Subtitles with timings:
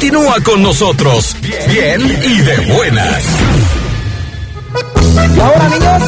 [0.00, 1.36] Continúa con nosotros,
[1.68, 3.22] bien y de buenas.
[5.36, 6.02] Y ahora, niños,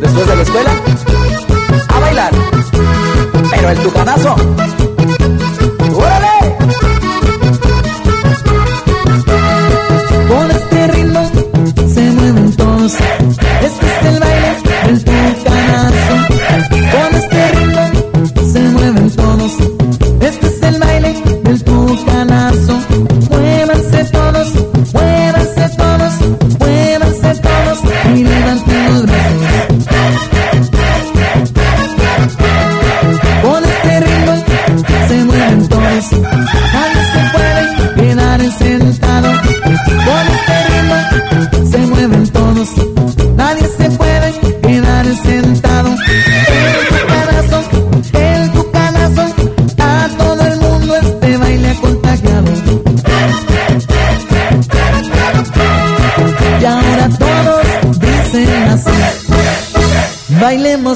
[0.00, 0.70] después de la escuela,
[1.86, 2.32] a bailar.
[3.52, 4.34] Pero el tucanazo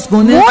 [0.06, 0.46] going to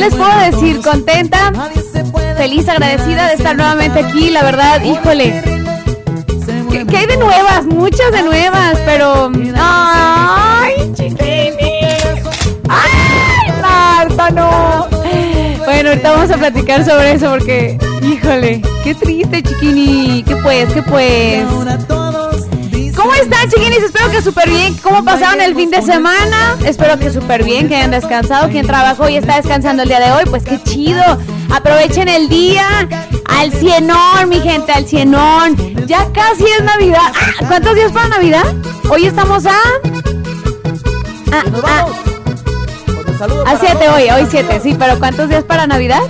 [0.00, 0.80] les puedo decir?
[0.80, 1.52] Contenta,
[2.36, 4.30] feliz, agradecida de estar nuevamente aquí.
[4.30, 5.42] La verdad, híjole.
[6.70, 7.66] ¿Qué, qué hay de nuevas?
[7.66, 9.30] Muchas de nuevas, pero.
[9.56, 12.02] ¡Ay, chiquinis!
[12.68, 14.88] ¡Ay, Marta, no!
[15.64, 20.24] Bueno, ahorita vamos a platicar sobre eso porque, híjole, qué triste, chiquini.
[20.26, 20.72] ¿Qué pues?
[20.72, 21.44] ¿Qué pues?
[23.20, 23.82] ¿Cómo están, chiquinis?
[23.82, 24.74] Espero que súper bien.
[24.78, 26.56] ¿Cómo pasaron el fin de semana?
[26.64, 28.48] Espero que súper bien, que hayan descansado.
[28.48, 31.02] Quien trabajó y está descansando el día de hoy, pues qué chido.
[31.54, 32.88] Aprovechen el día
[33.26, 35.54] al cienón, mi gente, al cienón.
[35.86, 37.12] Ya casi es Navidad.
[37.14, 38.54] Ah, ¿Cuántos días para Navidad?
[38.88, 39.58] Hoy estamos a...
[41.30, 41.86] Ah, ah,
[43.44, 46.00] a 7 hoy, hoy 7, sí, pero ¿cuántos días para Navidad?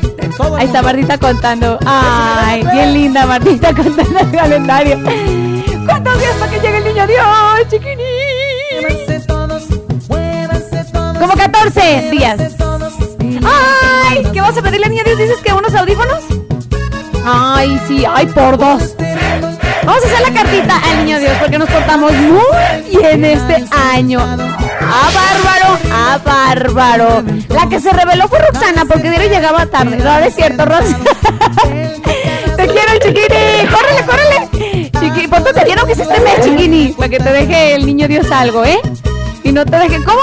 [0.57, 1.77] Ahí está Martita contando.
[1.85, 5.50] Ay, bien linda Martita contando el calendario.
[6.11, 8.03] ¿Cuántos días para que llegue el niño Dios, chiquiní?
[11.21, 12.41] Como 14 días.
[13.45, 15.19] Ay, ¿qué vas a pedirle al niño Dios?
[15.19, 16.25] ¿Dices que unos audífonos?
[17.25, 18.97] Ay, sí, ay, por dos.
[19.85, 22.43] Vamos a hacer la cartita al niño Dios porque nos portamos muy
[22.91, 24.19] bien este año.
[24.81, 25.79] ¡Ah, bárbaro!
[25.93, 27.25] ¡Ah, bárbaro!
[27.51, 29.97] La que se reveló fue Roxana porque Diario llegaba tarde.
[29.97, 30.87] No, es cierto, Rox.
[32.57, 33.69] te quiero, chiquini.
[33.71, 34.50] ¡Córrele, córrele!
[35.55, 36.89] Te quiero que se este mes, chiquini.
[36.97, 38.81] Para que te deje el niño Dios algo, ¿eh?
[39.43, 40.03] Y no te deje.
[40.05, 40.21] ¿Cómo?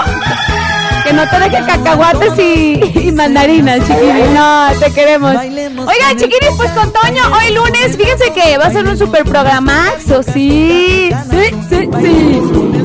[1.03, 4.21] Que no te deje cacahuates y, y mandarinas, chiquini.
[4.33, 5.35] No, te queremos.
[5.35, 10.24] Oigan, chiquinis, pues con Toño, hoy lunes, fíjense que va a ser un super programaxo,
[10.24, 11.12] sí.
[11.29, 12.41] Sí, sí, sí.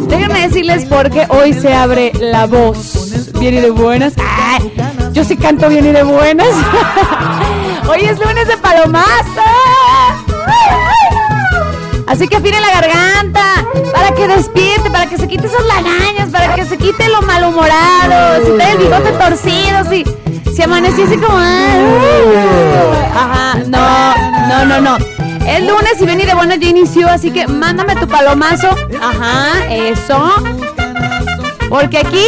[0.09, 3.33] Déjenme decirles porque hoy se abre la voz.
[3.41, 4.13] Bien y de buenas.
[5.13, 6.49] Yo sí canto bien y de buenas.
[7.89, 9.43] hoy es lunes de palomazo.
[12.13, 16.55] Así que afine la garganta, para que despierte, para que se quite esas lagañas, para
[16.55, 20.05] que se quite lo malhumorado, si trae el bigote torcido, si,
[20.55, 21.39] si amaneciese como...
[23.15, 24.15] Ajá, no,
[24.47, 24.99] no, no, no.
[25.47, 28.77] Es lunes y venir de buenas ya inició, así que mándame tu palomazo.
[29.01, 30.35] Ajá, eso.
[31.71, 32.27] Porque aquí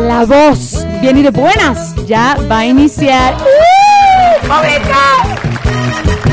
[0.00, 1.94] la voz viene de buenas.
[2.06, 3.36] Ya va a iniciar.
[3.36, 4.48] ¡Uh!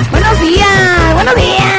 [0.09, 1.76] Buenos días, buenos días.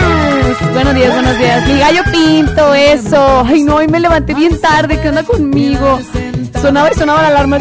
[0.72, 1.66] Buenos días, buenos días.
[1.66, 3.44] Mi gallo pinto, eso.
[3.46, 5.00] Ay, no, hoy me levanté bien tarde.
[5.00, 6.00] ¿Qué onda conmigo?
[6.60, 7.58] Sonaba y sonaba la alarma.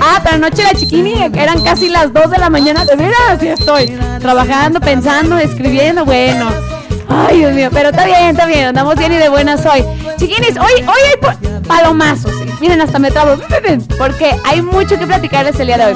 [0.00, 2.84] Ah, pero anoche la chiquini eran casi las 2 de la mañana.
[2.84, 3.86] De veras, así estoy.
[4.20, 6.04] Trabajando, pensando, escribiendo.
[6.04, 6.50] Bueno.
[7.08, 8.66] Ay, Dios mío, pero está bien, está bien.
[8.66, 9.82] Andamos bien y de buenas hoy.
[10.18, 12.32] Chiquinis, hoy, hoy hay palomazos.
[12.60, 13.36] Miren, hasta me trabo.
[13.96, 15.94] Porque hay mucho que platicarles el día de hoy.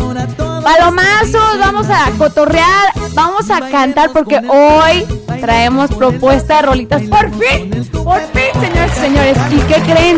[0.63, 5.05] Palomazos, vamos a cotorrear, vamos a cantar porque hoy
[5.43, 7.03] traemos propuesta de rolitas.
[7.03, 7.69] Por fin,
[8.05, 9.39] por fin, señores y señores.
[9.51, 10.17] ¿Y qué creen?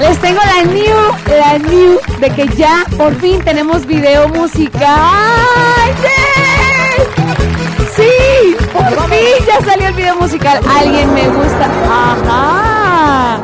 [0.00, 0.96] Les tengo la new,
[1.28, 4.82] la new de que ya por fin tenemos video musical.
[6.02, 7.06] ¡Yay!
[7.94, 10.60] Sí, por fin ya salió el video musical.
[10.76, 11.70] Alguien me gusta.
[11.88, 13.40] Ajá.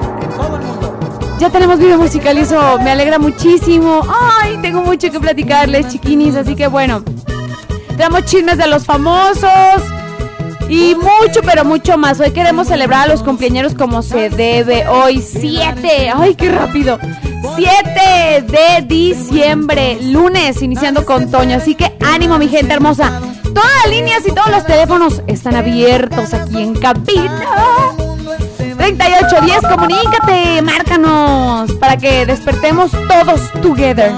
[1.39, 4.05] Ya tenemos video musical y eso me alegra muchísimo.
[4.11, 6.35] Ay, tengo mucho que platicarles, chiquinis.
[6.35, 7.05] Así que bueno,
[7.97, 10.02] tenemos chismes de los famosos
[10.73, 12.19] y mucho, pero mucho más.
[12.19, 14.87] Hoy queremos celebrar a los cumpleaños como se debe.
[14.89, 16.99] Hoy 7, ay, qué rápido.
[17.55, 21.57] 7 de diciembre, lunes, iniciando con Toño.
[21.57, 23.21] Así que ánimo, mi gente hermosa.
[23.43, 28.02] Todas las líneas y todos los teléfonos están abiertos aquí en cabina.
[28.83, 34.13] 3810, comunícate, márcanos para que despertemos todos together.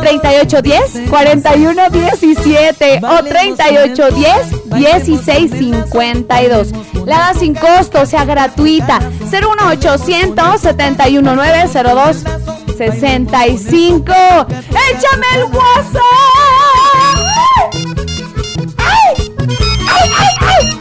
[0.00, 6.68] 3810 4117 o 3810 1652.
[7.04, 9.00] La da sin costo, o sea gratuita.
[9.28, 12.22] 01800 71902
[12.76, 14.12] 65.
[14.12, 16.02] ¡Échame el WhatsApp!
[18.78, 19.32] ¡Ay!
[19.88, 19.98] ¡Ay, ay, ay!
[19.98, 20.75] ¡Ay, ay, ay!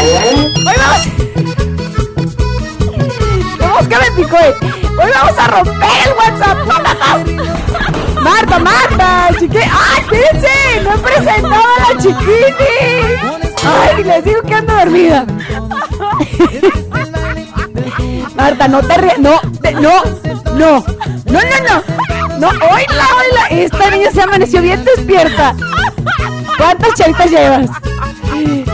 [0.00, 1.02] Hoy vamos.
[3.88, 4.36] Que me picó.
[4.36, 6.58] Hoy vamos a romper el WhatsApp.
[8.22, 9.58] Marta, Marta, chiqui.
[9.58, 10.80] ¡Ay, espérense!
[10.82, 11.56] No he presentado a
[11.92, 12.74] la chiquini.
[13.62, 15.26] Ay, les digo que ando dormida.
[18.34, 19.18] Marta, no te rías.
[19.18, 20.02] No, te- no,
[20.54, 20.84] no, no,
[21.26, 21.82] no, no.
[22.38, 23.46] No, oíla, oíla.
[23.50, 25.54] Esta niña se amaneció bien despierta.
[26.56, 27.68] ¿Cuántas charitas llevas?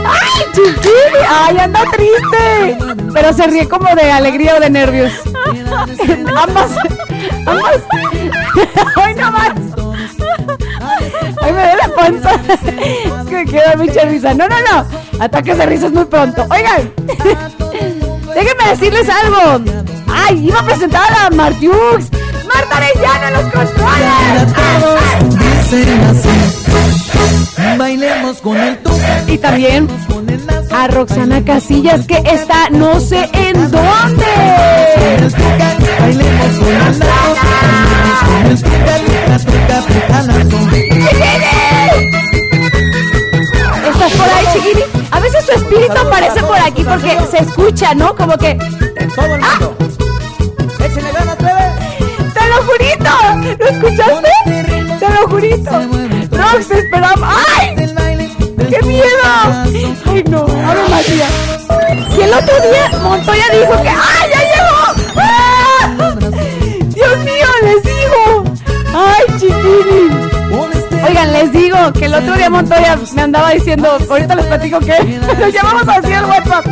[0.05, 1.23] ¡Ay, chiquini!
[1.29, 2.77] ¡Ay, anda triste!
[3.13, 5.13] Pero se ríe como de alegría o de nervios.
[6.35, 6.71] ambas,
[7.45, 7.81] ambas.
[8.95, 9.51] ¡Ay, no más!
[11.41, 12.31] ¡Ay, me duele la panza!
[12.49, 14.33] Es que me queda mucha risa.
[14.33, 14.85] No, no, no.
[15.23, 16.45] Ataques de risas muy pronto.
[16.49, 16.91] Oigan.
[18.35, 19.63] Déjenme decirles algo.
[20.07, 22.09] Ay, iba a presentar a la Martiux.
[22.47, 24.47] Marta Arellano en los controles.
[25.69, 26.90] dicen así.
[27.77, 28.79] Bailemos con el.
[29.27, 29.87] Y también
[30.71, 34.25] a Roxana Casillas que está no sé en dónde.
[35.99, 36.99] Bailemos con el.
[38.85, 39.61] Bailemos con.
[43.91, 44.81] ¿Estás por ahí, chiquini?
[45.11, 48.15] A veces su espíritu aparece por aquí porque se escucha, ¿no?
[48.15, 48.51] Como que
[48.95, 49.75] En todo el mundo.
[51.13, 51.71] Ganas, bebé.
[52.33, 53.11] ¡Te lo jurito!
[53.59, 54.31] ¿Lo escuchaste?
[54.99, 56.10] ¡Te lo jurito!
[56.51, 57.29] Te esperamos.
[57.57, 57.75] ¡Ay!
[58.69, 59.05] ¡Qué miedo!
[59.23, 60.45] ¡Ay, no!
[62.13, 64.83] Si el otro día Montoya dijo que ¡Ay, ya llegó!
[65.17, 66.15] ¡Ah!
[66.93, 68.43] ¡Dios mío, les digo!
[68.93, 70.31] ¡Ay, chiquini!
[71.07, 75.19] Oigan, les digo que el otro día Montoya me andaba diciendo, ahorita les platico que
[75.39, 76.65] lo llamamos así al WhatsApp.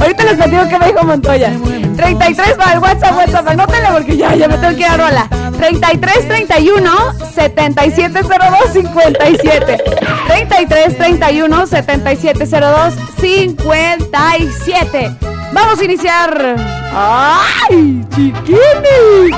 [0.00, 1.52] Ahorita les platico que me dijo Montoya.
[1.96, 5.28] 33 para el WhatsApp, WhatsApp, anótenle porque ya, ya me tengo que ir a rola.
[5.62, 6.90] 33 31
[7.32, 9.78] 7702 57.
[10.26, 15.16] 33 31 7702 57.
[15.52, 16.56] Vamos a iniciar.
[16.92, 19.36] ¡Ay, chiquini!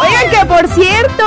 [0.00, 1.24] Oigan que por cierto,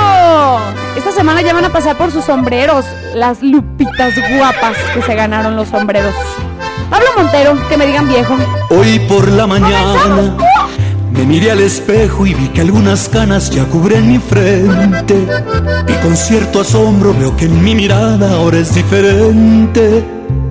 [0.96, 5.54] esta semana ya van a pasar por sus sombreros las lupitas guapas que se ganaron
[5.54, 6.12] los sombreros.
[6.90, 8.36] Pablo Montero, que me digan viejo.
[8.70, 10.32] Hoy por la ¡Comenzamos!
[11.14, 15.26] Me miré al espejo y vi que algunas canas ya cubren mi frente.
[15.88, 20.04] Y con cierto asombro veo que en mi mirada ahora es diferente.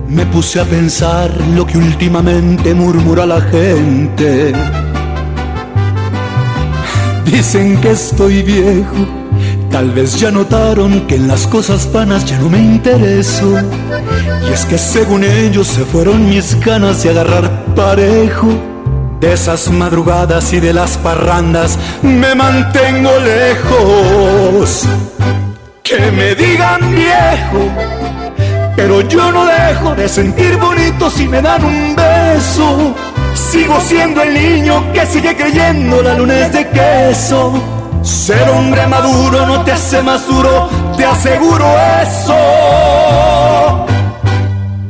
[0.08, 4.52] Me puse a pensar lo que últimamente murmura la gente.
[7.26, 9.06] Dicen que estoy viejo.
[9.70, 13.58] Tal vez ya notaron que en las cosas vanas ya no me intereso.
[14.48, 18.73] Y es que según ellos se fueron mis ganas de agarrar parejo.
[19.24, 24.82] De esas madrugadas y de las parrandas me mantengo lejos.
[25.82, 27.70] Que me digan viejo,
[28.76, 32.94] pero yo no dejo de sentir bonito si me dan un beso.
[33.32, 37.54] Sigo siendo el niño que sigue creyendo la luna es de queso.
[38.02, 41.64] Ser hombre maduro no te hace más duro, te aseguro
[42.02, 42.36] eso.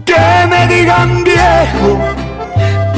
[0.05, 2.24] Que me digan viejo,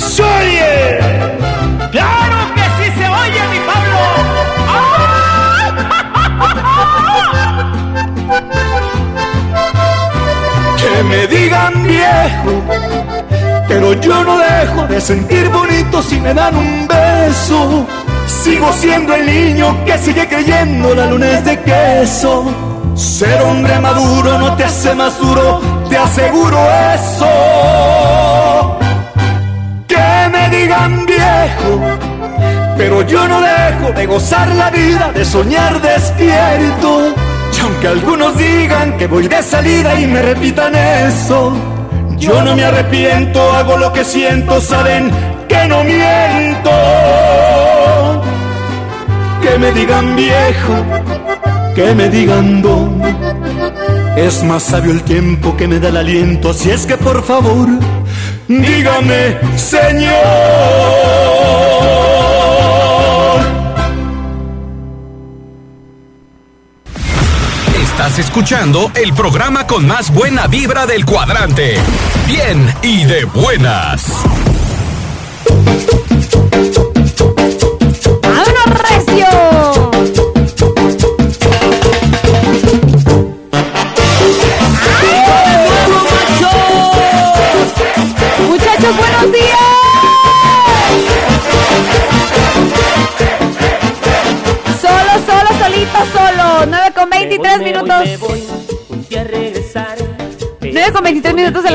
[0.00, 0.98] ¡Se oye!
[1.92, 4.00] ¡Claro que sí se oye, mi Pablo!
[10.80, 12.62] Que me digan viejo,
[13.68, 17.86] pero yo no dejo de sentir bonito si me dan un beso.
[18.26, 22.44] Sigo siendo el niño que sigue creyendo la luna es de queso.
[22.94, 26.58] Ser hombre maduro no te hace más duro, te aseguro
[26.94, 28.19] eso.
[30.70, 31.80] Digan viejo,
[32.76, 37.12] pero yo no dejo de gozar la vida, de soñar despierto.
[37.56, 41.52] Y aunque algunos digan que voy de salida y me repitan eso,
[42.18, 45.10] yo no me arrepiento, hago lo que siento, saben
[45.48, 46.70] que no miento.
[49.42, 50.74] Que me digan viejo,
[51.74, 53.02] que me digan don.
[54.16, 57.66] Es más sabio el tiempo que me da el aliento, así es que por favor,
[58.58, 60.10] dígame, Señor.
[67.80, 71.76] Estás escuchando el programa con más buena vibra del cuadrante.
[72.26, 74.06] Bien y de buenas.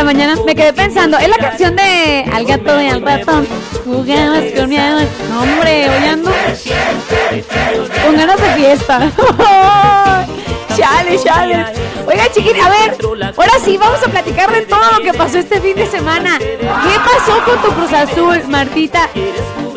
[0.06, 0.36] Mañana.
[0.46, 3.48] Me quedé pensando, es la canción de Al gato y al ratón.
[3.84, 4.72] Jugabas con
[5.38, 6.24] hombre, hoy
[8.04, 9.12] con ganas de fiesta.
[10.78, 11.66] chale, chale.
[12.08, 12.98] Oiga, chiquini, a ver,
[13.36, 16.38] ahora sí, vamos a platicar de todo lo que pasó este fin de semana.
[16.38, 19.10] ¿Qué pasó con tu Cruz Azul, Martita?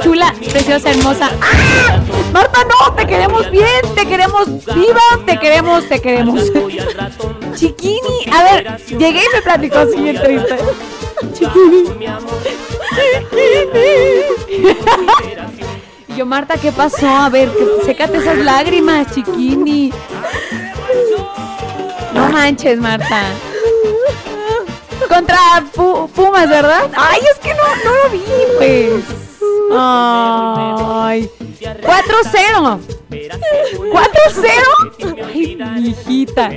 [0.03, 1.31] Chula, preciosa, hermosa.
[1.41, 2.01] ¡Ah!
[2.33, 6.43] Marta, no, te queremos bien, te queremos viva, te queremos, te queremos.
[7.57, 10.57] Chiquini, a ver, llegué y me platicó así bien triste.
[16.17, 17.07] Yo, Marta, ¿qué pasó?
[17.09, 17.49] A ver,
[17.85, 19.93] sécate esas lágrimas, chiquini.
[22.13, 23.23] No manches, Marta.
[25.09, 25.39] Contra
[25.75, 26.91] Pu- Pumas, ¿verdad?
[26.97, 28.23] Ay, es que no, no lo vi,
[28.57, 29.05] pues.
[29.73, 31.31] Ay.
[31.83, 32.81] 4-0.
[33.93, 35.65] 4-0.
[35.65, 36.51] Ay, hijita.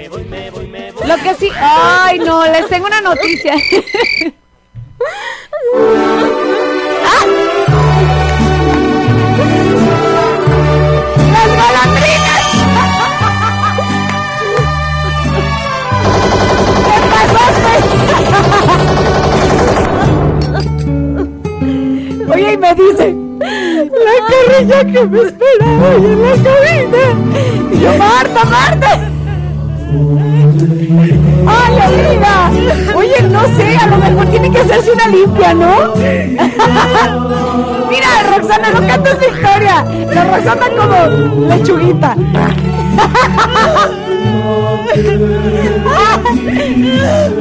[1.08, 1.50] Lo que sí.
[1.60, 3.54] Ay, no, les tengo una noticia.
[7.04, 7.26] ¡Ah!
[11.34, 12.42] ¡Las golondrinas!
[16.86, 17.44] ¿Qué pasó,
[22.34, 23.16] Oye, y me dice,
[23.82, 27.04] la carrilla que me esperaba hoy en la cabina.
[27.72, 28.92] Y yo, Marta, Marta.
[31.48, 32.52] ¡Ay, amiga!
[32.96, 35.94] Oye, no sé, a lo mejor tiene que hacerse una limpia, ¿no?
[37.90, 39.86] Mira, Roxana, no cantes victoria.
[40.14, 41.08] La Roxana como
[41.48, 42.16] lechuguita.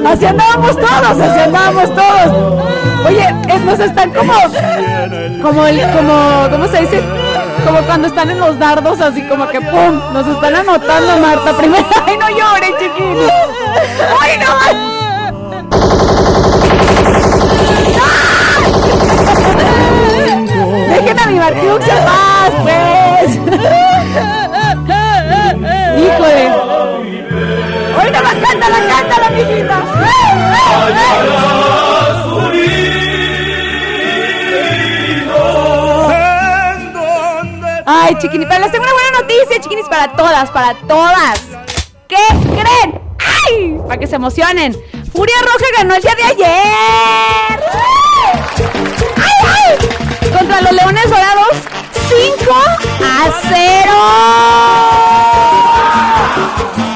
[0.07, 2.65] Así andábamos todos, así andábamos todos.
[3.07, 4.33] Oye, eh, nos están como,
[5.43, 7.03] como el, como, ¿cómo se dice?
[7.65, 10.01] Como cuando están en los dardos, así como que ¡pum!
[10.13, 11.57] Nos están anotando, Marta.
[11.57, 13.29] Primero, ¡ay, no llores, chiquito!
[14.21, 15.01] ¡Ay, no!
[20.89, 23.37] Dejen a mi Martiux en paz, pues.
[25.99, 26.51] Híjole.
[27.97, 29.77] Hoy no la canta, la canta la mijita.
[38.11, 41.43] Ay, chiquinis, tengo una buena noticia, chiquinis, para todas, para todas.
[42.09, 43.01] ¿Qué creen?
[43.47, 43.79] ¡Ay!
[43.87, 44.77] Para que se emocionen.
[45.13, 47.61] Furia Roja ganó el día de ayer.
[49.17, 49.79] ¡Ay, ay!
[50.37, 51.57] Contra los Leones Dorados,
[52.09, 52.53] 5
[53.05, 53.31] a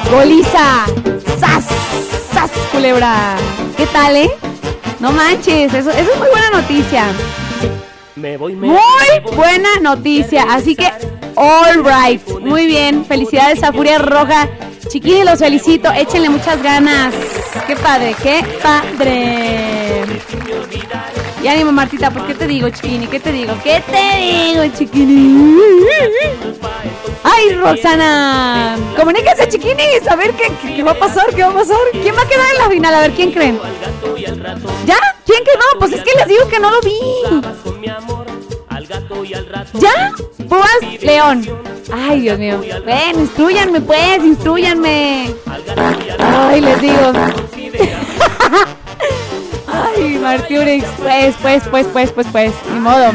[0.09, 0.17] 0.
[0.17, 0.85] Goliza.
[1.39, 1.63] ¡Sas!
[2.33, 3.37] ¡Sas, culebra!
[3.77, 4.35] ¿Qué tal, eh?
[4.99, 7.05] No manches, eso, eso es muy buena noticia.
[8.15, 10.43] Muy buena noticia.
[10.49, 10.89] Así que,
[11.35, 12.25] all right.
[12.39, 13.05] Muy bien.
[13.05, 14.47] Felicidades a Furia Roja.
[14.87, 15.91] Chiquini, los felicito.
[15.91, 17.13] Échenle muchas ganas.
[17.67, 20.03] Qué padre, qué padre.
[21.43, 22.09] Y ánimo, Martita.
[22.09, 23.07] Pues, ¿qué te digo, chiquini?
[23.07, 23.53] ¿Qué te digo?
[23.63, 25.59] ¿Qué te digo, chiquini?
[27.23, 28.77] Ay, Roxana.
[28.95, 30.07] Comuníquense, chiquinis.
[30.09, 31.77] A ver qué, qué, qué va a pasar, qué va a pasar.
[31.91, 32.95] ¿Quién va a quedar en la final?
[32.95, 33.59] A ver, ¿quién creen?
[34.85, 34.97] ¿Ya?
[35.25, 35.79] ¿Quién quedó?
[35.79, 37.74] Pues es que les digo que no lo vi.
[39.73, 40.11] ¿Ya?
[40.47, 41.45] Pumas León.
[41.93, 42.61] Ay, Dios mío.
[42.85, 45.33] Ven, instruyanme, pues, instruyanme.
[46.19, 46.95] Ay, les digo.
[49.67, 53.11] Ay, Martiurix, pues, pues, pues, pues, pues, pues, ni modo.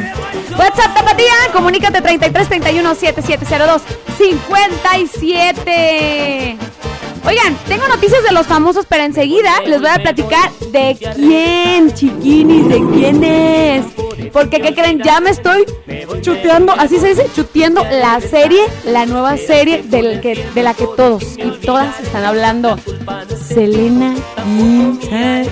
[0.58, 3.82] WhatsApp Tapatía, comunícate 33 31 7702
[4.18, 6.58] 57.
[7.26, 12.68] Oigan, tengo noticias de los famosos, pero enseguida les voy a platicar de quién, chiquinis,
[12.68, 13.84] de quién es.
[14.32, 15.00] Porque, ¿qué creen?
[15.02, 15.66] Ya me estoy
[16.22, 20.86] chuteando, así se dice, chuteando la serie, la nueva serie del que, de la que
[20.96, 22.78] todos y todas están hablando.
[23.36, 25.50] Selena Quintanilla.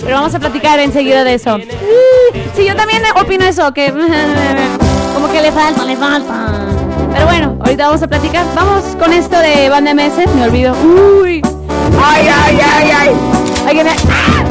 [0.00, 1.58] Pero vamos a platicar enseguida de eso.
[2.54, 3.90] Sí, yo también opino eso, que
[5.14, 6.75] como que le falta, le falta.
[7.12, 8.44] Pero bueno, ahorita vamos a platicar.
[8.54, 10.74] Vamos con esto de Banda MS, me olvido.
[11.22, 11.42] Uy.
[12.02, 13.10] Ay, ay, ay, ay.
[13.68, 14.44] Oigan, ¡ah!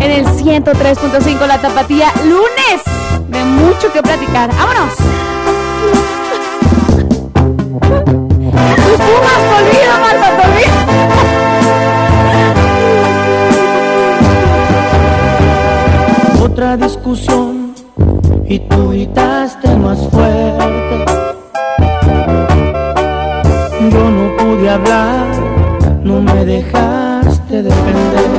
[0.00, 2.82] En el 103.5 La Tapatía, lunes.
[3.28, 4.50] De mucho que platicar.
[4.54, 4.94] ¡Vámonos!
[8.76, 10.78] Tus pumas, te olvido, Marta, te olvido.
[16.44, 17.74] Otra discusión
[18.46, 21.09] y tú gritaste más fuerte.
[24.60, 25.26] Pude hablar,
[26.04, 28.30] no me dejaste defender.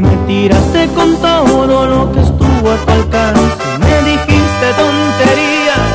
[0.00, 3.64] Me tiraste con todo lo que estuvo a tu alcance.
[3.80, 5.92] Me dijiste tonterías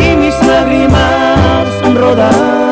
[0.00, 2.71] y mis lágrimas rodaron.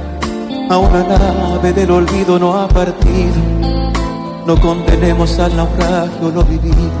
[0.71, 3.35] a una nave del olvido no ha partido.
[4.45, 6.91] No condenemos al naufragio lo vivido.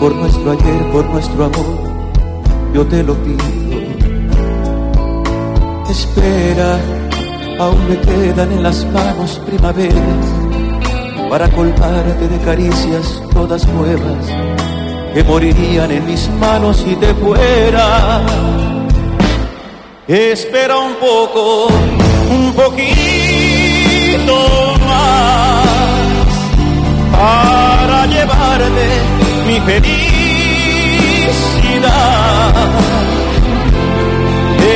[0.00, 1.78] Por nuestro ayer, por nuestro amor,
[2.72, 3.44] yo te lo pido.
[5.90, 6.78] Espera,
[7.58, 10.26] aún me quedan en las manos primaveras
[11.28, 14.26] para colmarte de caricias todas nuevas
[15.12, 18.22] que morirían en mis manos si te fuera.
[20.08, 21.68] Espera un poco,
[22.32, 24.36] un poquito
[24.86, 25.66] más
[27.12, 28.86] para llevarte
[29.46, 29.92] mi felicidad.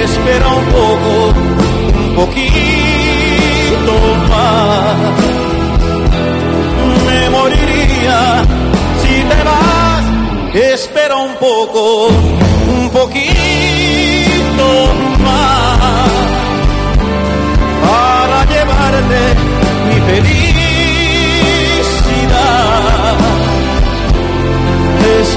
[0.03, 1.13] Espera un poco,
[1.99, 3.95] un poquito
[4.31, 4.97] más.
[7.07, 8.19] Me moriría
[9.01, 10.05] si te vas.
[10.55, 12.09] Espera un poco,
[12.79, 13.36] un poquito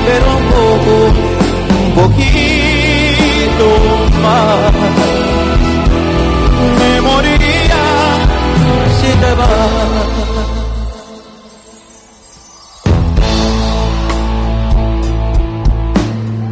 [0.10, 0.94] Espera un poco,
[1.86, 3.68] un poquito
[4.24, 4.74] más.
[6.80, 7.84] Me moriría
[9.00, 10.00] si te vas.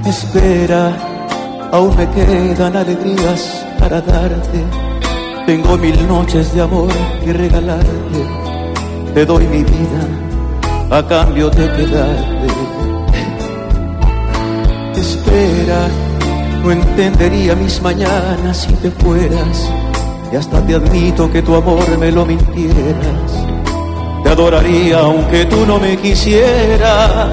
[0.05, 0.83] Espera,
[1.71, 4.63] aún me quedan alegrías para darte.
[5.47, 6.93] Tengo mil noches de amor
[7.25, 8.21] que regalarte.
[9.15, 10.03] Te doy mi vida
[10.91, 12.96] a cambio de quedarte.
[14.99, 15.87] Espera,
[16.63, 19.71] no entendería mis mañanas si te fueras.
[20.31, 23.45] Y hasta te admito que tu amor me lo mintieras.
[24.23, 27.29] Te adoraría aunque tú no me quisieras.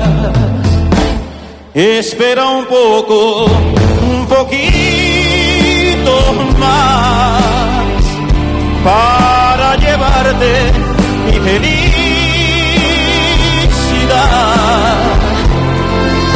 [1.73, 4.55] Espera un poco, un poquito
[6.59, 8.05] más
[8.85, 10.71] para llevarte
[11.27, 11.85] mi felicidad.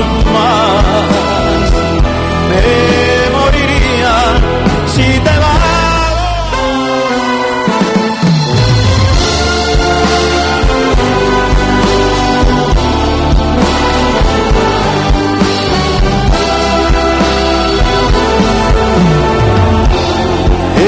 [0.00, 1.70] más.
[2.50, 4.16] Me moriría
[4.86, 5.62] si te vas.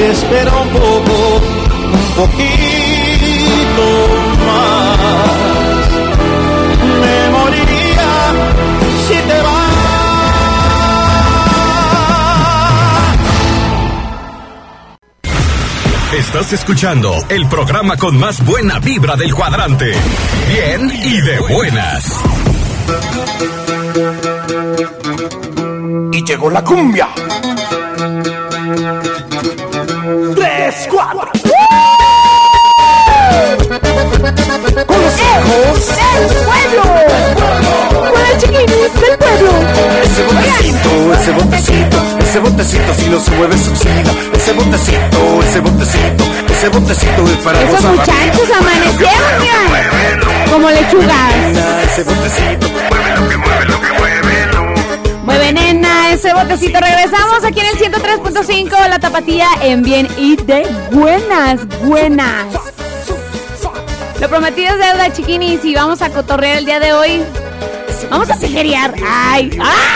[0.09, 1.41] Espera un poco,
[1.93, 2.54] un poquito
[16.35, 19.93] Estás escuchando el programa con más buena vibra del cuadrante.
[20.49, 22.21] Bien y de buenas.
[26.11, 27.07] Y llegó la cumbia.
[30.35, 31.31] Tres, cuatro.
[34.85, 36.44] Con los hijos
[40.15, 44.13] Ese botecito, ese botecito, ese botecito si mueve se oxida.
[44.33, 50.45] Ese botecito, ese botecito, ese botecito es para Esos muchachos amanecieron, mira.
[50.49, 51.33] Como lechugas.
[51.83, 55.23] Ese botecito, mueve lo que mueve, lo que mueve, lo.
[55.25, 56.79] Mueve nena, ese botecito.
[56.79, 62.45] Regresamos aquí en el 103.5, la tapatía en bien y de buenas, buenas.
[64.21, 67.21] Lo prometido es deuda, chiquinis, y vamos a cotorrear el día de hoy.
[68.09, 68.93] Vamos a tijerear.
[69.05, 69.57] ¡Ay!
[69.59, 69.94] ¡Ah!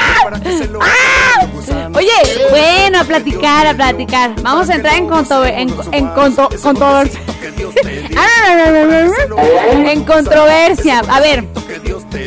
[0.81, 1.45] ¡Ah!
[1.95, 2.12] Oye,
[2.49, 4.31] bueno, a platicar, a platicar.
[4.41, 7.03] Vamos a entrar en conto, en, en conto, conto-
[9.71, 10.99] en controversia.
[11.09, 11.45] A ver,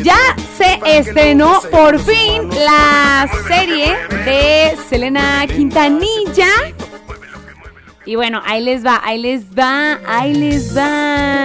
[0.02, 0.16] ya
[0.56, 6.48] se estrenó por fin la serie de Selena Quintanilla.
[8.04, 11.41] Y bueno, ahí les va, ahí les va, ahí les va.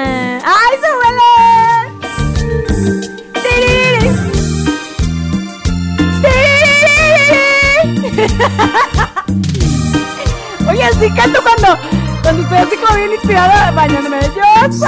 [10.98, 11.82] Así canto cuando,
[12.24, 14.20] cuando estoy así como bien inspirada bañándome.
[14.22, 14.86] Yo sé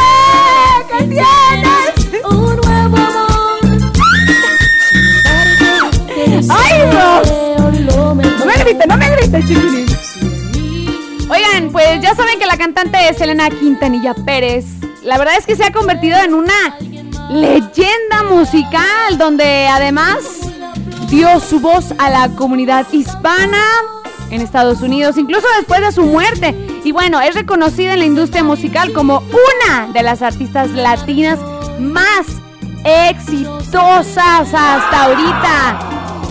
[0.97, 3.59] tienes un nuevo amor.
[6.49, 7.21] ¡Ay, no!
[7.69, 9.85] No me grites, no me grites, chiquilín.
[11.29, 14.65] Oigan, pues ya saben que la cantante es Selena Quintanilla Pérez.
[15.03, 16.75] La verdad es que se ha convertido en una
[17.29, 20.17] leyenda musical donde además
[21.09, 23.61] dio su voz a la comunidad hispana
[24.29, 26.55] en Estados Unidos, incluso después de su muerte.
[26.83, 31.39] Y bueno, es reconocida en la industria musical como una de las artistas latinas
[31.79, 32.25] más
[32.83, 35.79] exitosas hasta ahorita.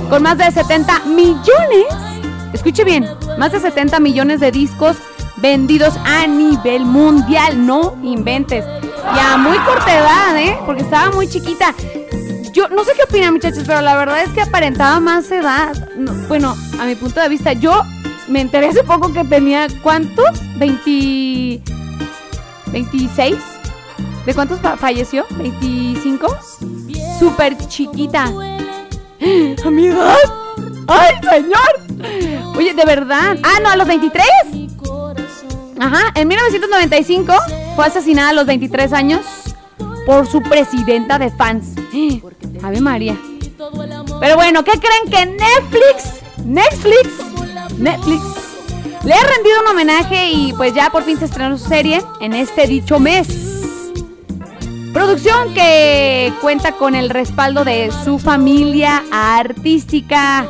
[0.08, 1.86] Con más de 70 millones,
[2.52, 3.06] escuche bien,
[3.38, 4.96] más de 70 millones de discos
[5.36, 7.66] vendidos a nivel mundial.
[7.66, 8.64] No inventes.
[9.14, 10.58] Y a muy corta edad, ¿eh?
[10.66, 11.74] Porque estaba muy chiquita.
[12.58, 15.76] Yo no sé qué opinan, muchachos, pero la verdad es que aparentaba más edad.
[15.94, 17.84] No, bueno, a mi punto de vista, yo
[18.26, 19.68] me enteré hace poco que tenía.
[19.80, 20.42] ¿Cuántos?
[20.58, 21.62] ¿20.
[22.72, 23.36] 26?
[24.26, 25.24] ¿De cuántos fa- falleció?
[25.28, 26.36] ¿25?
[27.20, 28.24] Súper chiquita.
[29.64, 30.16] ¿A mi edad?
[30.88, 32.56] ¡Ay, señor!
[32.56, 33.36] Oye, ¿de verdad?
[33.44, 34.26] Ah, no, a los 23.
[35.78, 37.32] Ajá, en 1995
[37.76, 39.20] fue asesinada a los 23 años
[40.08, 41.74] por su presidenta de fans.
[42.62, 43.14] Ave María.
[44.20, 48.22] Pero bueno, ¿qué creen que Netflix, Netflix, Netflix
[49.04, 52.32] le ha rendido un homenaje y pues ya por fin se estrenó su serie en
[52.32, 53.28] este dicho mes?
[54.94, 60.48] Producción que cuenta con el respaldo de su familia artística,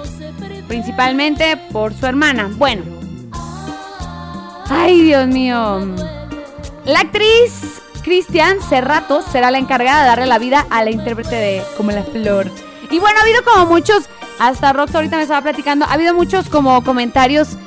[0.68, 2.48] principalmente por su hermana.
[2.56, 2.84] Bueno,
[4.70, 5.80] ay Dios mío.
[6.84, 11.62] La actriz Cristian Cerratos será la encargada de darle la vida a la intérprete de
[11.76, 12.50] Como la Flor.
[12.90, 16.48] Y bueno, ha habido como muchos, hasta Rox ahorita me estaba platicando, ha habido muchos
[16.48, 17.58] como comentarios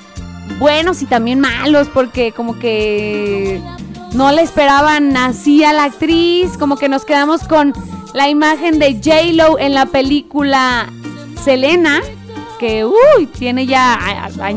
[0.57, 3.61] buenos y también malos, porque como que
[4.13, 7.71] no le esperaban así a la actriz, como que nos quedamos con
[8.15, 10.91] la imagen de J-Lo en la película
[11.43, 12.01] Selena,
[12.59, 13.93] que uy, tiene ya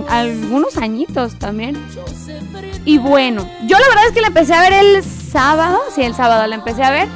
[0.09, 1.77] algunos añitos también.
[2.87, 6.15] Y bueno, yo la verdad es que la empecé a ver el sábado, sí, el
[6.15, 7.09] sábado la empecé a ver.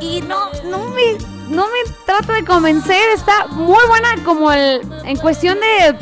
[0.00, 1.16] Y no, no me,
[1.48, 5.96] no me trata de convencer, está muy buena como el, en cuestión de,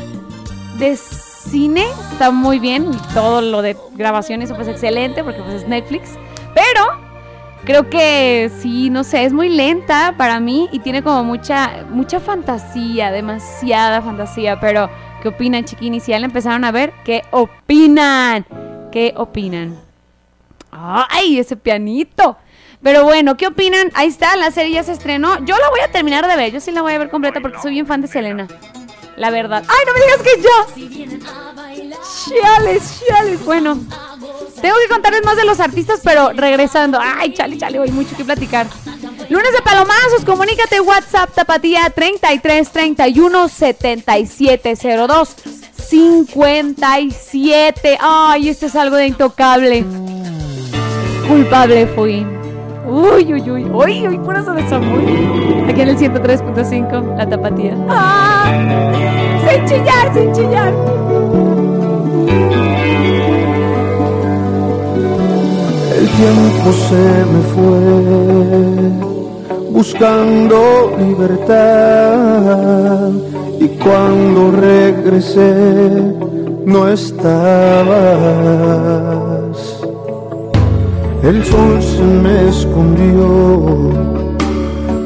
[0.83, 5.67] de cine, está muy bien, todo lo de grabación, eso pues excelente, porque pues es
[5.67, 6.17] Netflix.
[6.55, 6.99] Pero
[7.65, 12.19] creo que sí, no sé, es muy lenta para mí y tiene como mucha, mucha
[12.19, 14.89] fantasía, demasiada fantasía, pero
[15.21, 16.01] ¿qué opinan, chiquinis?
[16.01, 18.43] Si ya la empezaron a ver, ¿qué opinan?
[18.91, 19.90] ¿Qué opinan?
[20.71, 22.37] ¡Ay, ese pianito!
[22.81, 23.91] Pero bueno, ¿qué opinan?
[23.93, 25.37] Ahí está, la serie ya se estrenó.
[25.45, 27.59] Yo la voy a terminar de ver, yo sí la voy a ver completa porque
[27.61, 28.47] soy bien fan de Selena.
[29.17, 29.63] La verdad.
[29.67, 30.49] ¡Ay, no me digas que yo!
[32.25, 33.45] Chiales, chiales.
[33.45, 33.77] Bueno,
[34.61, 36.99] tengo que contarles más de los artistas, pero regresando.
[36.99, 37.79] ¡Ay, chale, chale!
[37.79, 38.67] Hoy mucho que platicar.
[39.29, 44.75] Lunes de Palomazos, comunícate WhatsApp Tapatía 33 31 77
[45.07, 45.35] 02
[45.87, 47.97] 57.
[48.01, 49.85] Ay, este es algo de intocable.
[51.31, 52.27] Culpable fui.
[52.85, 53.63] Uy, uy, uy.
[53.73, 54.99] Uy, uy, puro de desamor.
[55.69, 57.77] Aquí en el 103.5, la Tapatía.
[57.87, 58.51] ¡Ah!
[59.47, 60.73] Sin chillar, sin chillar.
[65.97, 67.79] El tiempo se me fue
[69.71, 70.57] buscando
[70.99, 72.27] libertad
[73.57, 76.13] y cuando regresé
[76.65, 77.81] no estabas.
[81.23, 83.91] El sol se me escondió,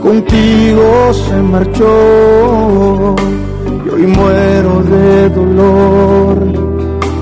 [0.01, 3.15] contigo se marchó
[3.86, 6.38] y hoy muero de dolor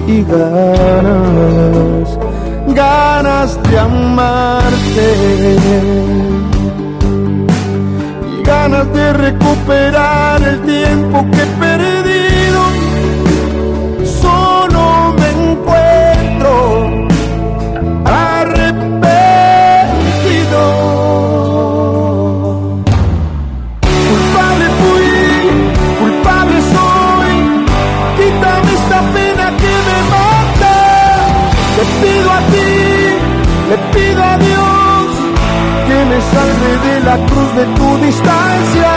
[0.08, 2.20] y ganas,
[2.68, 5.08] ganas de amarte
[8.38, 11.48] y ganas de recuperar el tiempo que he
[33.74, 35.06] le pido a Dios
[35.88, 38.90] que me salve de la cruz de tu distancia.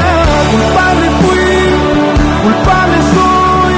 [0.52, 1.54] Culpable fui,
[2.44, 3.76] culpable soy.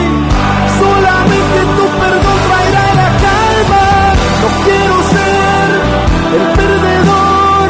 [0.82, 3.84] Solamente tu perdón traerá la calma.
[4.42, 5.68] No quiero ser
[6.38, 7.68] el perdedor.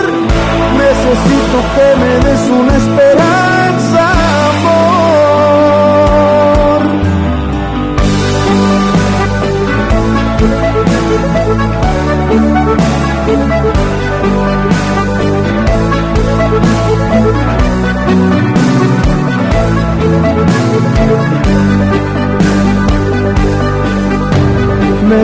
[0.85, 3.38] Necesito que me des una esperanza,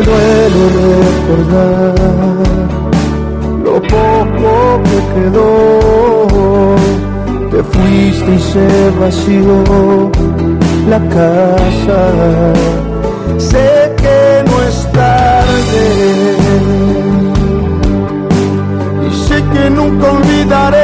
[0.02, 1.94] duele recordar
[3.64, 4.50] lo poco
[4.84, 5.48] que quedó.
[7.50, 10.10] Te fuiste y se vació
[10.88, 12.00] la casa.
[13.38, 15.84] Sé que no es tarde
[19.06, 20.83] y sé que nunca olvidaremos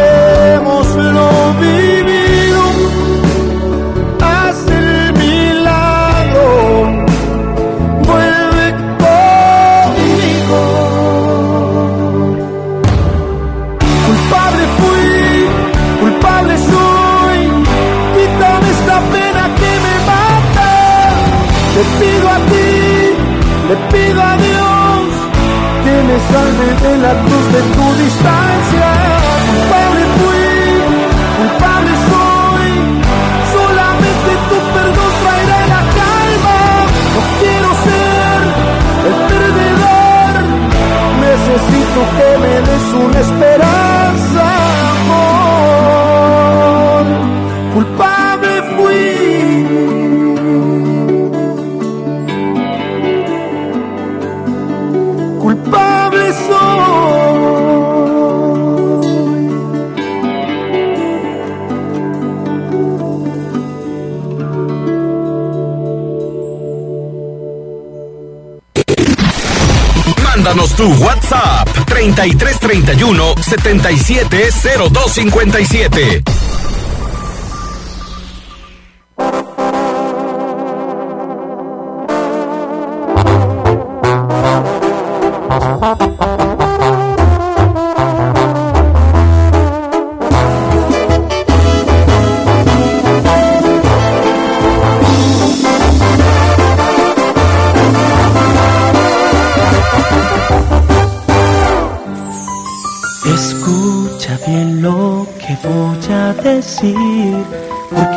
[26.32, 28.88] salve de la cruz de tu distancia.
[29.50, 30.50] Culpable fui,
[31.38, 32.68] culpable soy,
[33.56, 36.58] solamente tu perdón traerá la calma.
[37.14, 38.38] No quiero ser
[39.08, 40.32] el perdedor,
[41.26, 43.59] necesito que me des una esperanza,
[70.50, 76.39] Mándanos tu WhatsApp 3331 770257.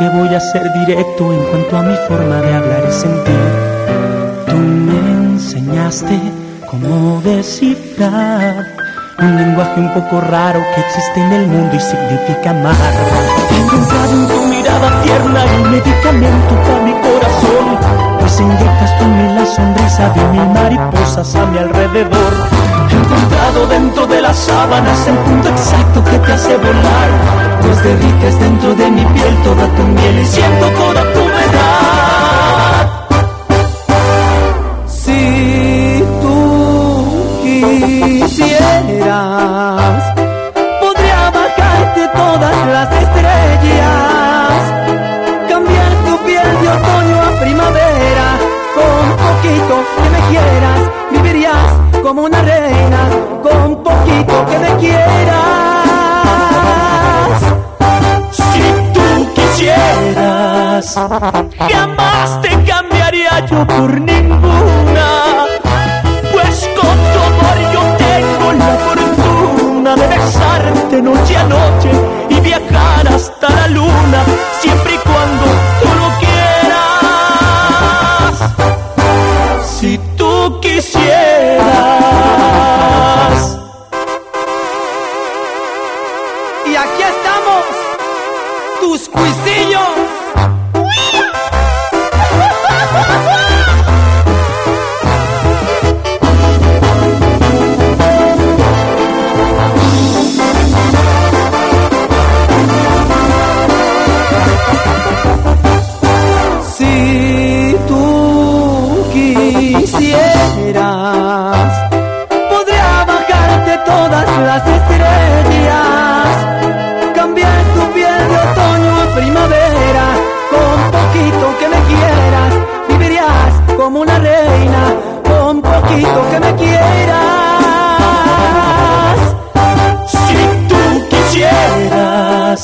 [0.03, 3.35] Porque voy a ser directo en cuanto a mi forma de hablar y sentir.
[4.47, 6.19] Tú me enseñaste
[6.69, 8.65] cómo descifrar
[9.19, 12.75] un lenguaje un poco raro que existe en el mundo y significa amar.
[13.51, 19.17] He encontrado en tu mirada tierna el medicamento para mi corazón, pues inyectas tú en
[19.17, 22.32] mí la sonrisa de mil mariposas a mi alrededor.
[23.69, 27.09] Dentro de las sábanas el punto exacto que te hace volar,
[27.61, 32.89] pues derrites dentro de mi piel toda tu miel y siento toda tu verdad.
[34.85, 38.83] Si tú quisieras,
[40.79, 44.61] podría bajarte todas las estrellas,
[45.49, 48.37] cambiar tu piel de otoño a primavera,
[48.75, 50.79] con poquito que me quieras,
[51.11, 51.69] vivirías
[52.03, 53.09] como una reina,
[54.21, 55.41] que me quieras.
[58.31, 60.85] Si tú quisieras,
[61.71, 64.42] jamás te cambiaría yo por ninguna,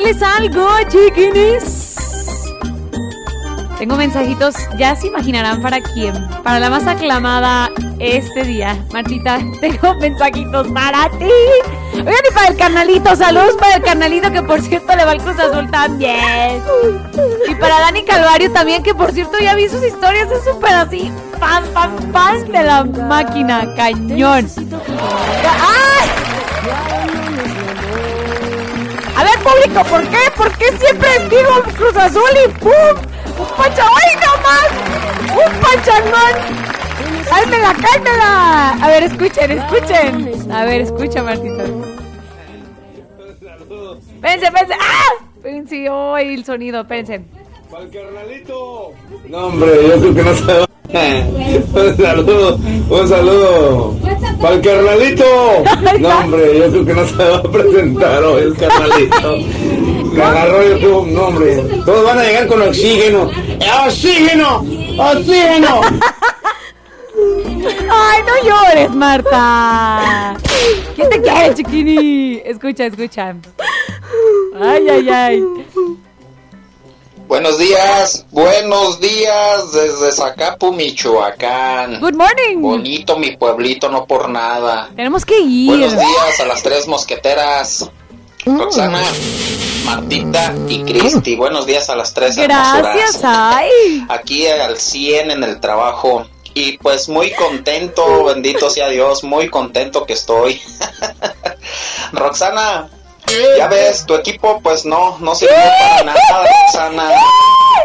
[0.00, 1.96] Decirles algo, chiquinis.
[3.78, 6.12] Tengo mensajitos, ya se imaginarán para quién.
[6.42, 8.76] Para la más aclamada este día.
[8.92, 11.30] Martita, tengo mensajitos para ti.
[11.94, 15.22] Oigan, y para el carnalito, saludos para el carnalito que por cierto le va al
[15.22, 16.62] Cruz Azul también.
[17.48, 21.10] Y para Dani Calvario también, que por cierto ya vi sus historias, es súper así,
[21.38, 24.46] fan, fan, fan de la máquina, cañón.
[29.40, 30.30] Público, ¿por qué?
[30.36, 32.70] ¿Por qué siempre digo Cruz Azul y ¡pum!
[33.38, 33.84] ¡Un pancha!
[33.84, 34.68] ¡Ay, no más!
[35.32, 36.34] ¡Un pachangón!
[37.28, 38.70] ¡Cálmela, cálmela!
[38.82, 40.52] A ver, escuchen, escuchen.
[40.52, 41.64] A ver, escucha, Martita.
[44.14, 44.74] Espérense, espérense.
[44.80, 45.12] ¡Ah!
[45.36, 46.80] Espérense, ¡ay, el sonido!
[46.82, 47.24] Espérense.
[49.28, 50.66] No, hombre, yo creo que no se
[51.72, 53.96] Un saludo, un saludo.
[54.40, 55.24] Para el carnalito.
[56.00, 59.36] No, hombre, yo creo que no se va a presentar hoy el carnalito.
[60.16, 61.56] Yo tuvo, no, hombre.
[61.84, 63.30] Todos van a llegar con oxígeno.
[63.86, 64.64] ¡Oxígeno!
[64.98, 65.80] ¡Oxígeno!
[67.90, 70.34] ¡Ay, no llores, Marta!
[70.96, 72.42] ¿Quién te quiere, chiquini?
[72.44, 73.36] Escucha, escucha.
[74.60, 75.44] Ay, ay, ay.
[77.30, 82.00] Buenos días, buenos días desde Zacapu, Michoacán.
[82.00, 82.60] Good morning.
[82.60, 84.90] Bonito mi pueblito, no por nada.
[84.96, 85.68] Tenemos que ir.
[85.68, 87.88] Buenos días a las tres mosqueteras.
[88.44, 88.58] Mm.
[88.58, 89.04] Roxana,
[89.84, 91.36] Martita y Cristi.
[91.36, 94.04] Buenos días a las tres Gracias, ay.
[94.08, 96.26] Aquí al 100 en el trabajo.
[96.52, 100.60] Y pues muy contento, bendito sea Dios, muy contento que estoy.
[102.12, 102.90] Roxana,
[103.56, 107.10] ya ves, tu equipo pues no, no sirvió para nada, Roxana.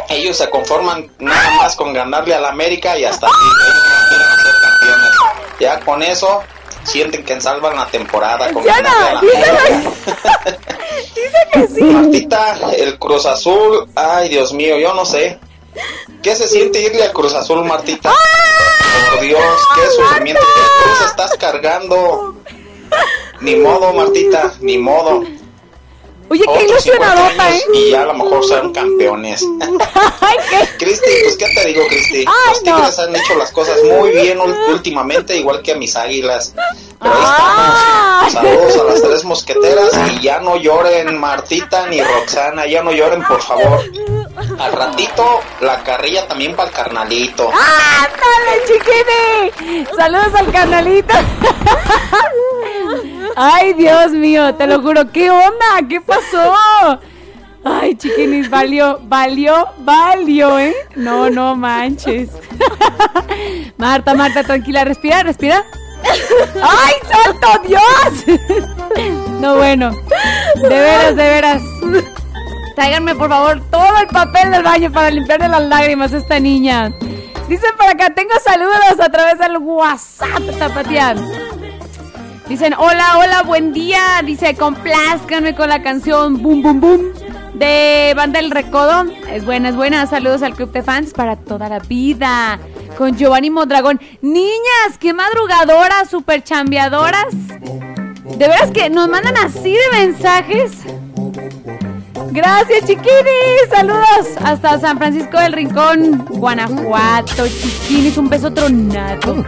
[0.09, 3.33] Ellos se conforman nada más con ganarle al América y hasta ahí.
[3.67, 5.11] Ellos no quieren ser campeones.
[5.59, 6.43] Ya con eso
[6.83, 10.21] sienten que salvan la temporada con ganarle al América.
[11.15, 11.81] Dice que sí.
[11.81, 15.39] Martita, el Cruz Azul, ay Dios mío, yo no sé.
[16.21, 18.13] ¿Qué se siente irle al Cruz Azul, Martita?
[19.11, 19.41] Por Dios,
[19.75, 22.35] qué sufrimiento, qué cruz estás cargando.
[23.41, 25.23] Ni modo, Martita, ni modo.
[26.27, 27.61] Oye, qué Otros 50 ilusionadota, ¿eh?
[27.73, 29.45] Y ya a lo mejor serán campeones.
[30.79, 32.25] Cristi, pues qué te digo, Cristi.
[32.25, 36.53] Los Tigres han hecho las cosas muy bien últimamente, igual que a mis águilas.
[36.99, 38.33] Pero ahí estamos.
[38.33, 43.23] Saludos a las tres mosqueteras y ya no lloren, Martita ni Roxana, ya no lloren,
[43.23, 43.83] por favor.
[44.59, 47.51] Al ratito, la carrilla también para el carnalito.
[47.53, 49.85] ¡Ah, dale, chiquini!
[49.95, 51.13] Saludos al canalito.
[53.35, 55.11] Ay, Dios mío, te lo juro.
[55.11, 55.87] ¿Qué onda?
[55.89, 56.53] ¿Qué pasó?
[57.63, 60.75] Ay, chiquinis, valió, valió, valió, ¿eh?
[60.95, 62.29] No, no manches.
[63.77, 65.65] Marta, Marta, tranquila, respira, respira.
[66.61, 68.39] ¡Ay, santo Dios!
[69.41, 69.91] No, bueno,
[70.61, 71.61] de veras, de veras.
[72.75, 76.93] Tráiganme, por favor, todo el papel del baño para limpiarle las lágrimas a esta niña.
[77.49, 81.17] Dicen por acá, tengo saludos a través del WhatsApp, Tapatian.
[82.47, 84.21] Dicen, hola, hola, buen día.
[84.23, 87.25] Dice, complázcanme con la canción Boom, Boom, Boom
[87.55, 89.05] de Banda El Recodo.
[89.29, 90.05] Es buena, es buena.
[90.07, 92.59] Saludos al club de fans para toda la vida.
[92.97, 93.99] Con Giovanni Mondragón.
[94.21, 97.33] Niñas, qué madrugadoras, super chambeadoras.
[97.33, 100.71] De veras que nos mandan así de mensajes.
[102.31, 103.69] Gracias, chiquinis.
[103.71, 107.47] Saludos hasta San Francisco del Rincón, Guanajuato.
[107.47, 109.45] Chiquinis, un beso tronado.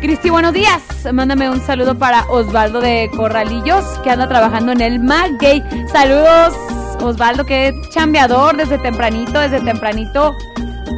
[0.00, 0.80] Cristi, buenos días.
[1.12, 5.00] Mándame un saludo para Osvaldo de Corralillos, que anda trabajando en el
[5.40, 5.62] Gay.
[5.90, 6.54] Saludos,
[7.00, 10.34] Osvaldo, que es chambeador desde tempranito, desde tempranito.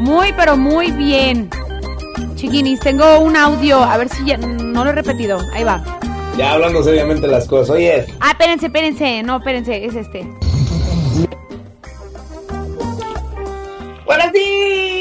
[0.01, 1.49] Muy, pero muy bien.
[2.35, 5.39] Chiquinis, tengo un audio, a ver si ya no lo he repetido.
[5.55, 5.83] Ahí va.
[6.37, 7.77] Ya hablando seriamente las cosas.
[7.77, 9.23] Oye, Ah, espérense, espérense.
[9.23, 10.27] No, espérense, es este.
[14.05, 15.00] Buenos días,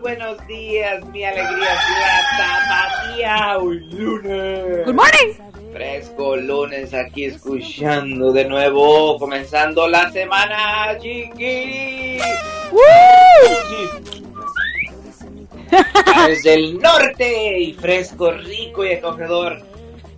[0.00, 4.84] buenos días, mi alegría es la un lunes.
[4.84, 5.72] Good morning.
[5.72, 12.18] Fresco lunes aquí escuchando de nuevo, comenzando la semana, chiqui.
[16.26, 19.62] Desde el norte y fresco, rico y acogedor.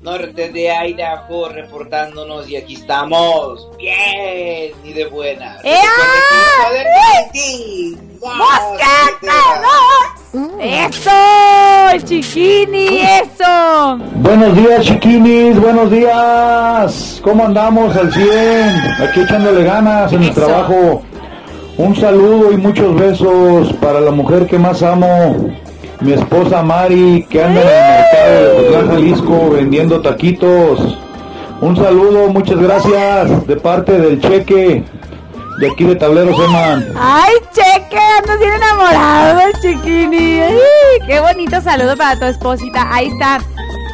[0.01, 5.65] Norte de Idaho reportándonos y aquí estamos bien y de buenas.
[5.65, 5.83] ¡Ea!
[7.35, 7.99] ¡Ey!
[10.61, 11.11] ¡Eso!
[12.05, 13.01] ¡Chiquini!
[13.01, 13.99] ¡Eso!
[14.17, 17.21] Buenos días, chiquinis, buenos días.
[17.25, 18.29] ¿Cómo andamos al 100?
[19.03, 21.03] Aquí echándole ganas en el trabajo.
[21.77, 25.53] Un saludo y muchos besos para la mujer que más amo,
[26.01, 30.99] mi esposa Mari, que anda en el mercado de Ocotlán, Jalisco vendiendo taquitos.
[31.61, 34.85] Un saludo, muchas gracias de parte del cheque
[35.59, 36.87] de aquí de Tablero Seman.
[36.97, 37.99] ¡Ay, cheque!
[37.99, 40.41] Ando bien enamorado, chiquini.
[40.41, 40.55] Ay,
[41.07, 42.87] ¡Qué bonito saludo para tu esposita!
[42.95, 43.41] Ahí está.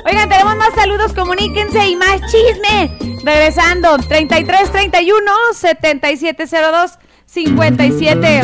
[0.07, 2.99] Oigan, tenemos más saludos, comuníquense y más chisme.
[3.25, 8.41] Regresando, 33 31 7702 57.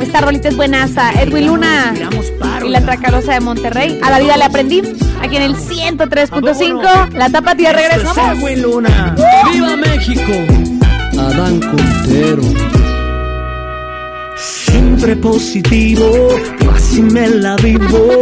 [0.00, 1.12] Esta rolita es buenaza.
[1.22, 1.94] Edwin Luna
[2.64, 3.98] y la Tracalosa de Monterrey.
[4.02, 4.82] A la vida le aprendí.
[5.20, 7.12] Aquí en el 103.5.
[7.12, 8.38] La tapatía regresamos.
[8.38, 9.16] Edwin Luna.
[9.52, 10.32] ¡Viva México!
[11.18, 12.42] Adán Contero.
[14.36, 16.28] Siempre positivo,
[16.74, 18.18] así me la vivo.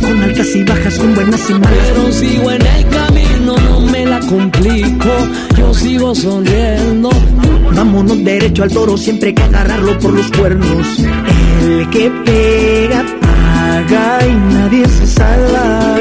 [0.00, 1.78] Con altas y bajas, con buenas y malas.
[1.94, 5.08] Pero sigo en el camino, no me la complico.
[5.56, 7.10] Yo sigo sonriendo.
[7.74, 10.98] Vámonos derecho al toro, siempre hay que agarrarlo por los cuernos.
[11.62, 13.04] El que pega,
[13.68, 15.96] paga y nadie se salva.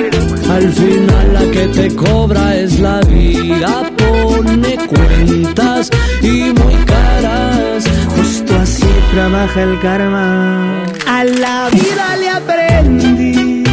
[0.58, 5.90] Al final la que te cobra es la vida, pone cuentas
[6.22, 7.84] y muy caras.
[8.16, 10.84] Justo así trabaja el karma.
[11.18, 13.64] A la vida le aprendí.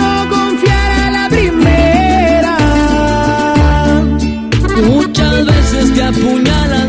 [0.00, 2.56] No confiar a la primera.
[4.90, 6.83] Muchas veces te apuñalan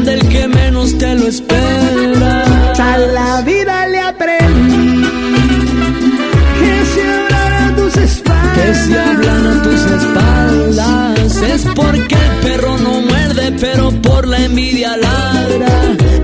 [11.76, 15.73] porque el perro no muerde, pero por la envidia ladra.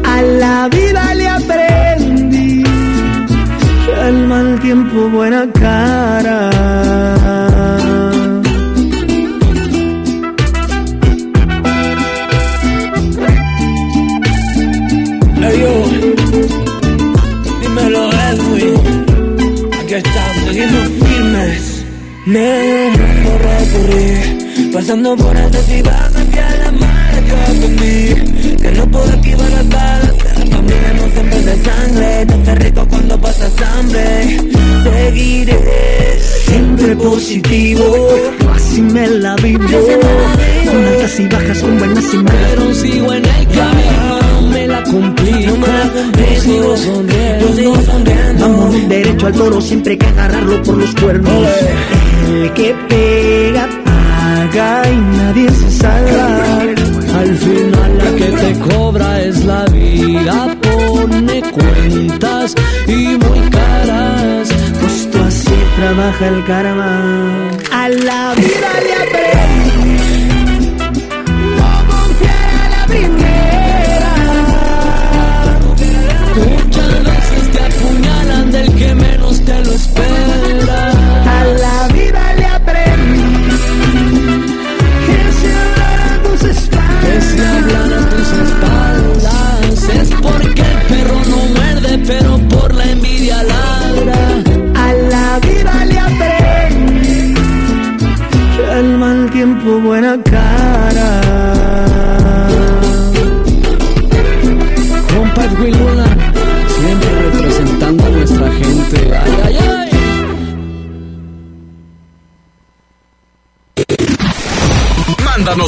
[0.04, 2.64] A la vida le aprendí.
[3.86, 6.49] Que al mal tiempo buena cara.
[15.43, 15.74] Hey, yo.
[17.62, 18.76] Dímelo, Edwin.
[19.82, 21.86] Aquí estamos, seguimos firmes.
[24.74, 28.55] Pasando por altas y bajas, que a la mar yo aprendí.
[28.55, 30.13] Que no puedo esquivar las balas.
[30.13, 32.26] Que la familia no siempre es de sangre.
[32.26, 34.38] No está rico cuando pasas hambre.
[34.84, 38.07] Seguiré siempre positivo.
[38.55, 39.67] Así me la vivo.
[39.67, 42.49] Con altas y bajas, con buenas y malas.
[42.51, 44.19] Pero sigo en el camino.
[44.41, 45.57] No me la complico.
[46.34, 47.51] Yo sigo sonriendo.
[48.39, 51.47] Vamos derecho al toro, siempre hay que agarrarlo por los cuernos.
[52.28, 53.69] El que pega,
[54.54, 56.60] y nadie se salva.
[57.20, 62.56] Al final la que te cobra es la vida, pone cuentas
[62.88, 64.49] y muy caras.
[64.82, 67.52] Justo así trabaja el karma.
[67.72, 69.41] A la vida le aprendí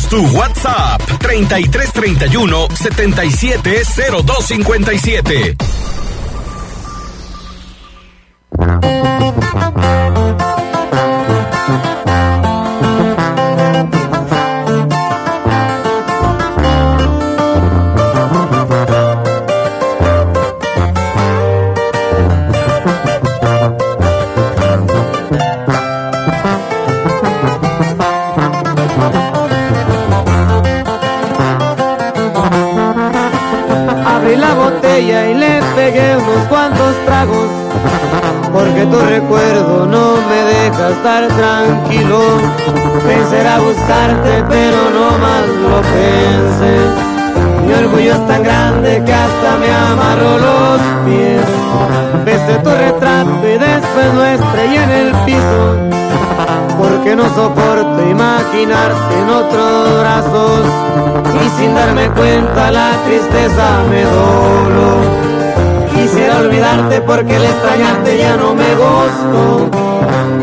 [0.09, 5.72] Tu WhatsApp 3331 770257.
[44.23, 47.13] Pero no más lo pensé.
[47.65, 51.45] Mi orgullo es tan grande que hasta me amarró los pies.
[52.25, 55.61] Besé tu retrato y después lo estrellé en el piso.
[56.77, 60.61] Porque no soporto imaginarte en otros brazos.
[61.45, 65.23] Y sin darme cuenta la tristeza me dolo.
[65.93, 69.69] Quisiera olvidarte porque el extrañarte ya no me gustó,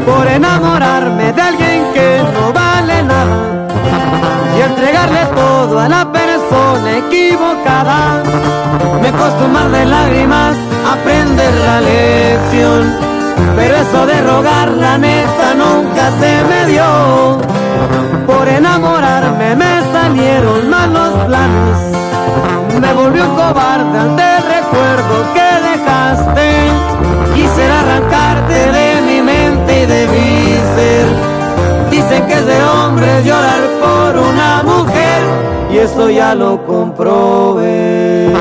[0.06, 3.49] por enamorarme de alguien que no vale nada
[4.70, 8.22] entregarle todo a la persona equivocada.
[9.02, 10.56] Me costó más de lágrimas
[10.94, 12.82] aprender la lección.
[13.56, 17.38] Pero eso de rogar la neta nunca se me dio.
[18.26, 21.78] Por enamorarme me salieron malos planes.
[22.80, 26.48] Me volvió cobarde ante el recuerdo que dejaste.
[27.34, 31.39] Quisiera arrancarte de mi mente y de mi ser.
[32.10, 35.22] Dicen que es de hombre llorar por una mujer.
[35.70, 38.34] Y eso ya lo comprobé.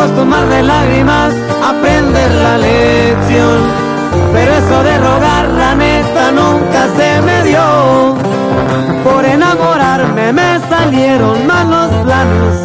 [0.00, 3.58] Costó más de lágrimas aprender la lección,
[4.32, 8.16] pero eso de rogar la neta nunca se me dio.
[9.04, 12.56] Por enamorarme me salieron malos planes,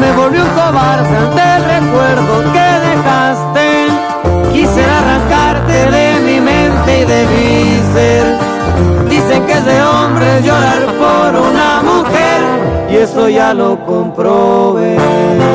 [0.00, 3.66] me volvió un cobarde ante el recuerdo que dejaste.
[4.52, 8.24] Quisiera arrancarte de mi mente y de mi ser.
[9.08, 12.40] Dicen que es de hombre llorar por una mujer
[12.90, 15.51] y eso ya lo comprobé.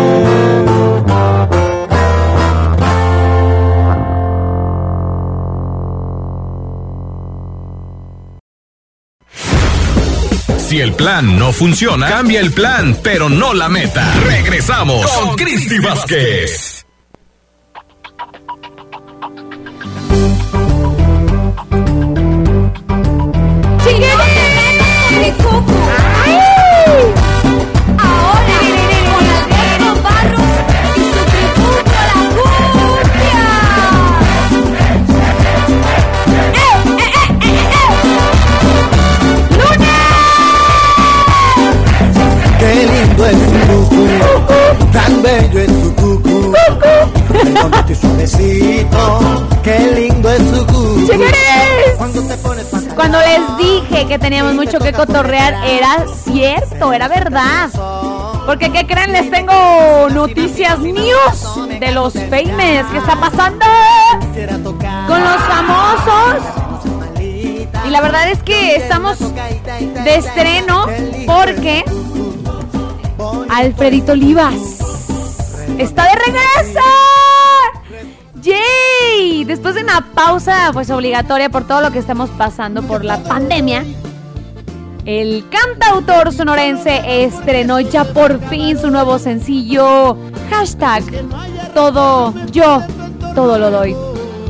[10.68, 14.14] Si el plan no funciona, cambia el plan, pero no la meta.
[14.26, 16.77] Regresamos con Cristi Vázquez.
[47.88, 51.08] Donde tu suavecito, qué lindo es tu cucu.
[51.98, 52.66] Cuando te pones
[52.96, 57.70] Cuando les dije que teníamos mucho que cotorrear, era cierto, era verdad.
[58.46, 59.14] Porque, ¿qué creen?
[59.14, 62.92] Les tengo noticias news de los famous.
[62.92, 63.66] ¿Qué está pasando
[65.08, 66.44] con los famosos?
[67.86, 70.88] Y la verdad es que estamos de estreno
[71.26, 71.86] porque
[73.50, 74.56] Alfredito Olivas
[75.78, 77.07] está de regreso.
[78.48, 79.44] ¡Yay!
[79.44, 83.84] Después de una pausa pues obligatoria por todo lo que estamos pasando por la pandemia,
[85.06, 90.18] el cantautor sonorense estrenó ya por fin su nuevo sencillo,
[90.50, 91.04] hashtag
[91.74, 92.82] todo yo,
[93.36, 93.96] todo lo doy.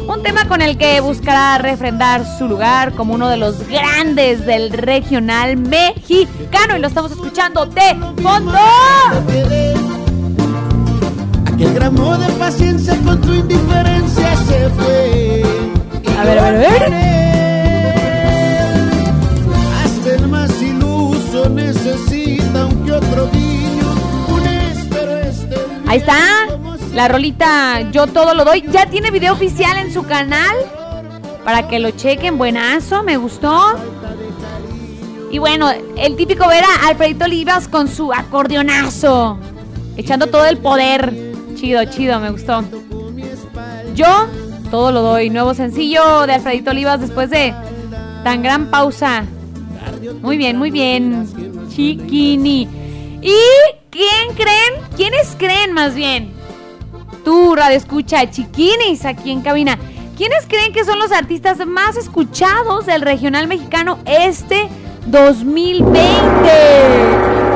[0.07, 4.71] Un tema con el que buscará refrendar su lugar como uno de los grandes del
[4.71, 8.57] regional mexicano y lo estamos escuchando de fondo.
[11.57, 15.41] Aquel gramo de paciencia con tu indiferencia se fue.
[16.15, 16.83] A ver, a ver, a ver.
[19.83, 23.91] Hasta el más iluso necesita un que otro guiño.
[24.27, 25.55] Un espero este
[25.87, 26.19] Ahí está.
[26.93, 28.63] La rolita Yo todo lo doy.
[28.71, 30.55] Ya tiene video oficial en su canal.
[31.43, 32.37] Para que lo chequen.
[32.37, 33.79] Buenazo, me gustó.
[35.31, 39.39] Y bueno, el típico ver a Alfredito Olivas con su acordeonazo.
[39.95, 41.26] Echando todo el poder.
[41.57, 42.63] Chido, chido, me gustó.
[43.95, 44.27] Yo
[44.69, 45.31] todo lo doy.
[45.31, 47.53] Nuevo sencillo de Alfredito Olivas después de
[48.23, 49.25] tan gran pausa.
[50.21, 51.27] Muy bien, muy bien.
[51.69, 52.67] Chiquini.
[53.21, 53.35] ¿Y
[53.89, 54.83] quién creen?
[54.95, 56.31] ¿Quiénes creen más bien?
[57.25, 59.79] Tú, Radio Escucha, chiquinis aquí en cabina.
[60.15, 64.69] ¿Quiénes creen que son los artistas más escuchados del regional mexicano este
[65.07, 66.09] 2020?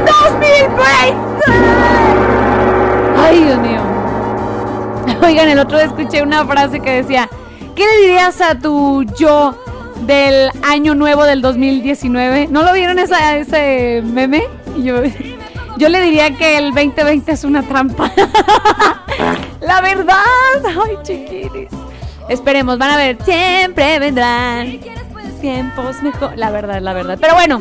[0.05, 1.41] ¡2020!
[3.17, 3.90] ¡Ay, Dios mío!
[5.23, 7.29] Oigan, el otro día escuché una frase que decía,
[7.75, 9.55] ¿qué le dirías a tu yo
[10.05, 12.47] del año nuevo del 2019?
[12.49, 14.43] ¿No lo vieron esa, ese meme?
[14.77, 15.01] Yo,
[15.77, 18.11] yo le diría que el 2020 es una trampa.
[19.61, 20.15] la verdad.
[20.65, 21.69] Ay, chiquiris.
[22.29, 24.79] Esperemos, van a ver, siempre vendrán
[25.41, 26.37] tiempos mejor.
[26.37, 27.17] La verdad, la verdad.
[27.19, 27.59] Pero bueno,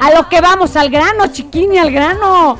[0.00, 2.58] a lo que vamos, al grano, chiquini, al grano.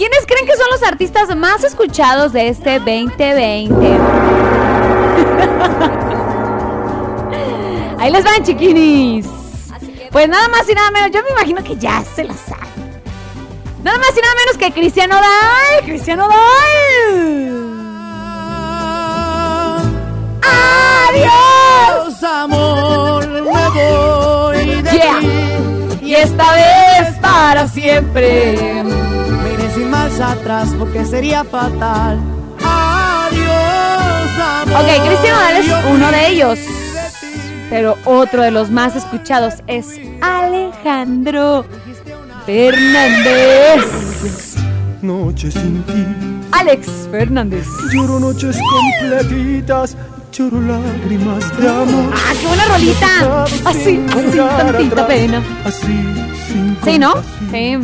[0.00, 3.74] ¿Quiénes creen que son los artistas más escuchados de este 2020?
[7.98, 9.26] Ahí les van, chiquinis.
[10.10, 12.64] Pues nada más y nada menos, yo me imagino que ya se la saben.
[13.84, 15.84] Nada más y nada menos que Cristiano Dal.
[15.84, 16.40] Cristiano Dal.
[21.10, 25.20] Adiós, amor, me voy de Yeah.
[26.00, 28.99] Y esta vez para siempre.
[30.10, 32.18] Sin marcha atrás porque sería fatal.
[32.62, 33.50] Adiós,
[34.38, 34.80] amor.
[34.80, 36.58] Ok, Cristiano Dal es uno de ellos.
[37.70, 39.86] Pero otro de los más escuchados es
[40.20, 41.64] Alejandro
[42.44, 43.84] Fernández.
[45.02, 46.04] Noche sin ti.
[46.52, 47.66] Alex Fernández.
[47.92, 48.58] Lloro noches
[49.00, 49.96] completitas,
[50.32, 52.12] lloro lágrimas de amor.
[52.12, 53.44] ¡Ah, qué buena rolita!
[53.64, 55.42] Así, así, tantita pena.
[55.64, 55.86] Así,
[56.48, 57.14] sin Sí, ¿no?
[57.52, 57.78] Sí.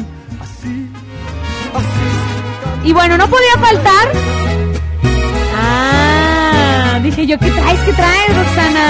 [2.87, 4.13] Y bueno, no podía faltar.
[5.57, 7.81] Ah, dije yo, ¿qué traes?
[7.81, 8.87] ¿Qué traes, Roxana?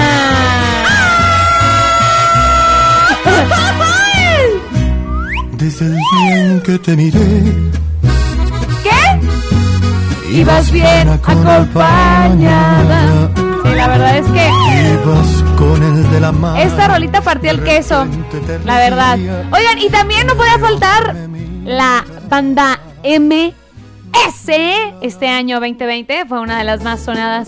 [5.53, 7.43] Desde el día en que te miré,
[8.83, 9.19] ¿Qué?
[10.31, 13.01] Ibas bien acompañada.
[13.63, 14.47] Sí, la verdad es que
[14.93, 16.57] ibas con el de la mano.
[16.57, 18.05] esta rolita partió el queso.
[18.63, 19.17] La verdad.
[19.51, 21.15] Oigan, y también no podía faltar
[21.65, 22.79] la banda
[24.25, 24.49] MS.
[25.01, 27.47] Este año 2020 fue una de las más sonadas,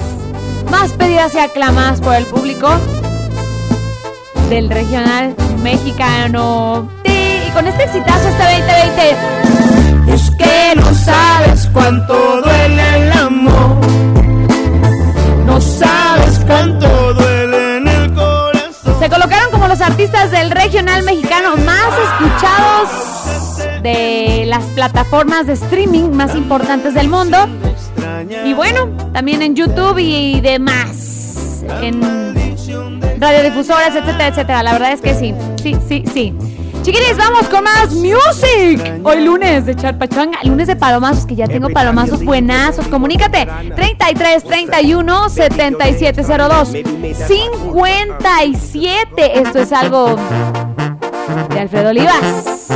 [0.69, 2.69] más pedidas y aclamadas por el público
[4.49, 6.89] del regional mexicano.
[7.05, 10.13] Sí, y con este exitazo este 2020.
[10.13, 13.77] Es que no sabes cuánto duele el amor.
[15.45, 18.99] No sabes cuánto duele en el corazón.
[18.99, 23.08] Se colocaron como los artistas del regional mexicano más escuchados
[23.81, 27.37] de las plataformas de streaming más importantes del mundo.
[28.45, 31.63] Y bueno, también en YouTube y demás.
[31.81, 32.01] En
[33.19, 34.63] radiodifusoras, etcétera, etcétera.
[34.63, 36.33] La verdad es que sí, sí, sí, sí.
[36.81, 39.01] Chiquiris, vamos con más music.
[39.03, 42.87] Hoy lunes de Charpachanga, lunes de palomazos, que ya tengo palomazos buenazos.
[42.87, 46.69] Comunícate 33 31 7702
[47.27, 49.39] 57.
[49.39, 50.15] Esto es algo
[51.49, 52.69] de Alfredo Olivas.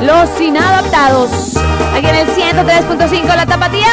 [0.00, 1.56] Los inadaptados.
[1.94, 3.88] Aquí en el 103.5 La Tapatía.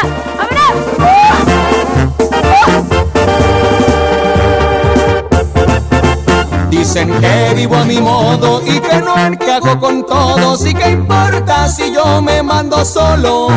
[6.69, 11.67] Dicen que vivo a mi modo y que no encajo con todos y que importa
[11.67, 13.47] si yo me mando solo.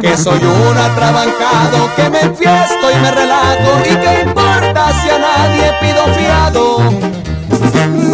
[0.00, 5.18] Que soy un atrabancado, que me enfiesto y me relajo y que importa si a
[5.18, 7.15] nadie pido fiado.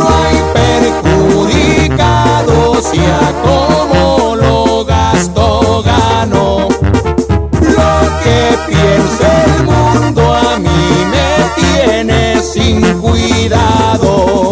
[0.02, 6.66] No hay perjudicado si a como lo gasto gano.
[7.52, 14.50] Lo que pienso el mundo a mí me tiene sin cuidado.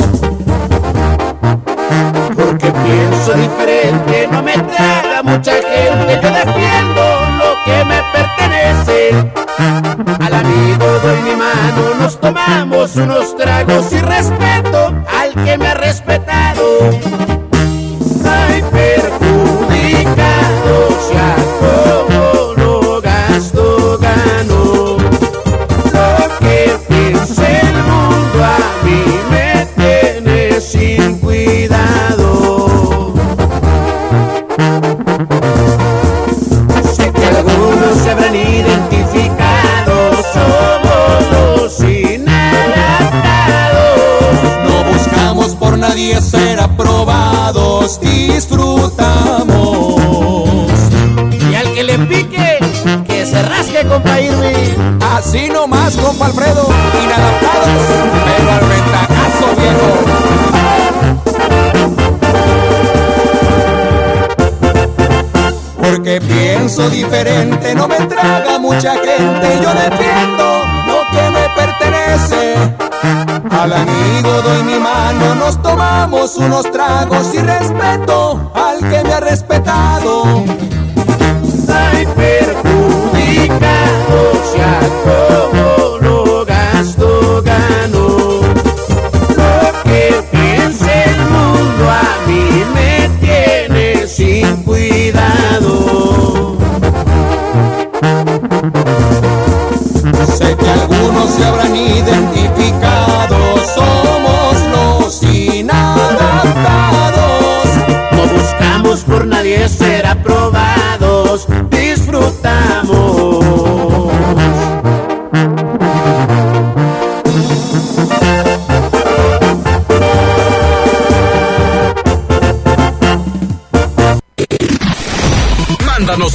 [2.37, 7.03] Porque pienso diferente, no me traga mucha gente, yo defiendo
[7.39, 9.33] lo que me pertenece,
[10.21, 14.95] al amigo doy mi mano, nos tomamos unos tragos y respeto
[15.51, 17.20] que me ha respetado.
[46.61, 50.01] aprobados disfrutamos.
[51.51, 52.59] Y al que le pique,
[53.07, 54.99] que se rasque, compa Irving.
[55.17, 56.69] Así nomás, compa Alfredo,
[57.03, 57.83] inadaptados,
[58.25, 59.91] pero al ventajazo, viejo.
[65.83, 70.30] Porque pienso diferente, no me traga mucha gente, yo defiendo
[73.61, 79.21] Al amigo doy mi mano, nos tomamos unos tragos y respeto al que me ha
[79.21, 80.45] respetado.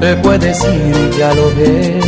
[0.00, 2.04] te puedes ir, ya lo ves.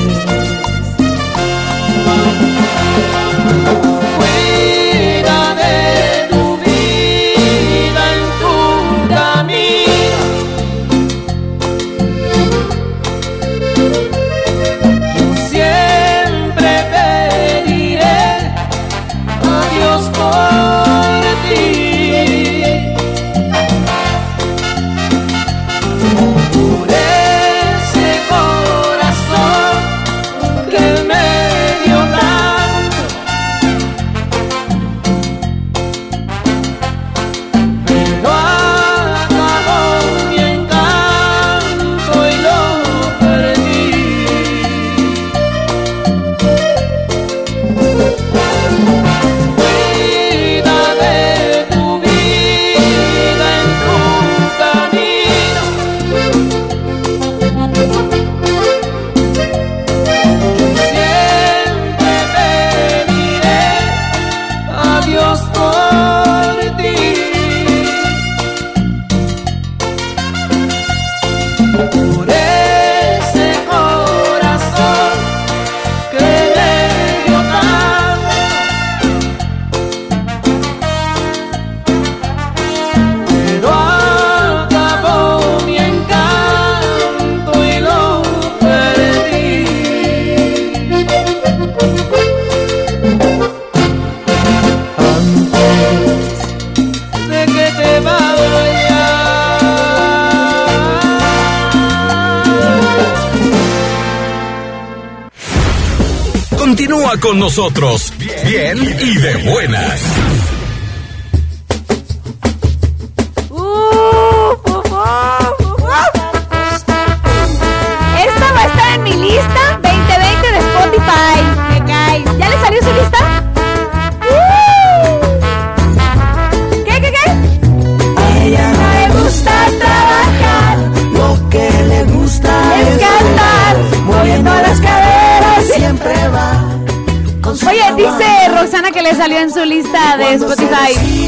[107.21, 110.06] Con nosotros, bien y de buenas.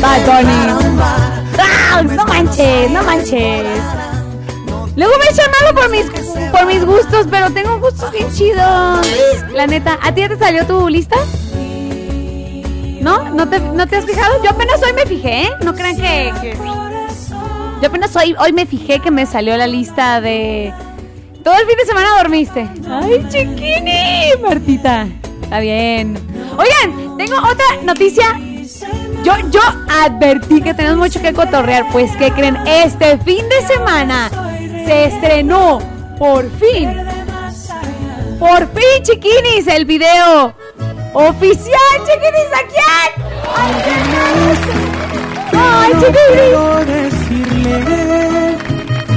[0.08, 1.44] Bad.
[1.60, 2.02] ¡Ah!
[2.02, 3.66] No manches, no manches.
[4.96, 6.06] Luego me echan malo por mis,
[6.50, 9.06] por mis gustos, pero tengo gustos bien chidos.
[9.52, 11.16] La neta, ¿a ti ya te salió tu lista?
[13.02, 13.28] ¿No?
[13.30, 14.42] ¿No te, ¿No te has fijado?
[14.42, 15.50] Yo apenas hoy me fijé, ¿eh?
[15.62, 16.32] No crean que...
[16.40, 16.56] que-
[17.82, 20.72] Yo apenas hoy, hoy me fijé que me salió la lista de...
[21.44, 22.68] Todo el fin de semana dormiste.
[22.90, 24.42] ¡Ay, chiquini!
[24.42, 25.06] Martita.
[25.42, 26.18] Está bien.
[26.58, 28.38] Oigan, tengo otra noticia.
[29.24, 31.86] Yo, yo advertí que tenemos mucho que cotorrear.
[31.92, 32.56] Pues, ¿qué creen?
[32.66, 34.30] Este fin de semana
[34.86, 35.80] se estrenó,
[36.18, 36.96] por fin,
[38.38, 40.54] por fin, chiquinis, el video
[41.12, 42.74] oficial, chiquinis, aquí.
[45.52, 46.78] ¡Ay, chiquinis!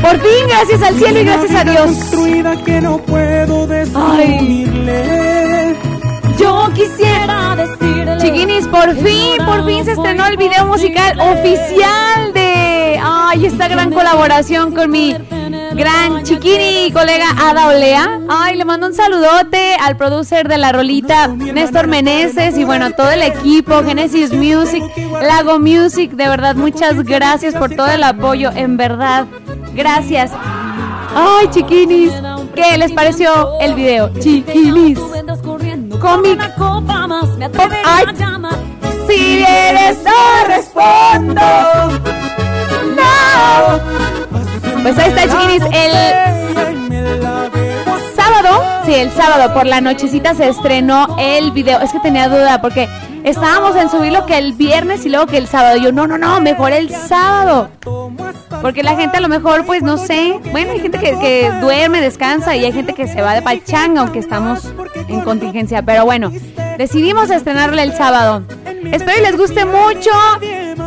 [0.01, 1.91] Por fin, gracias al cielo y gracias a Dios.
[2.65, 5.50] que no puedo Ay.
[6.41, 8.17] Yo quisiera decirle.
[8.17, 12.99] Chiquinis, por fin, por fin se estrenó el video musical oficial de.
[13.03, 15.15] Ay, esta gran colaboración con mi
[15.73, 18.19] gran chiquini y colega Ada Olea.
[18.27, 23.11] Ay, le mando un saludote al producer de la rolita, Néstor Meneses, y bueno, todo
[23.11, 24.83] el equipo, Genesis Music,
[25.21, 26.11] Lago Music.
[26.11, 29.25] De verdad, muchas gracias por todo el apoyo, en verdad.
[29.73, 30.31] Gracias.
[31.15, 32.13] Ay, chiquinis,
[32.55, 34.11] ¿qué les pareció el video?
[34.19, 35.10] Chiquinis.
[36.01, 36.41] Cómic.
[37.85, 38.05] Ay,
[39.07, 41.41] si vienes no respondo.
[42.95, 43.11] No.
[44.81, 45.63] Pues ahí está, chiquinis.
[45.71, 45.91] El
[48.15, 51.79] sábado, sí, el sábado por la nochecita se estrenó el video.
[51.81, 52.89] Es que tenía duda porque
[53.23, 55.77] estábamos en subirlo que el viernes y luego que el sábado.
[55.77, 57.69] Yo, no, no, no, mejor el sábado.
[58.61, 60.39] Porque la gente a lo mejor, pues no sé.
[60.51, 64.01] Bueno, hay gente que, que duerme, descansa y hay gente que se va de pachanga,
[64.01, 64.71] aunque estamos
[65.07, 65.81] en contingencia.
[65.81, 66.31] Pero bueno,
[66.77, 68.43] decidimos estrenarle el sábado.
[68.91, 70.11] Espero y les guste mucho.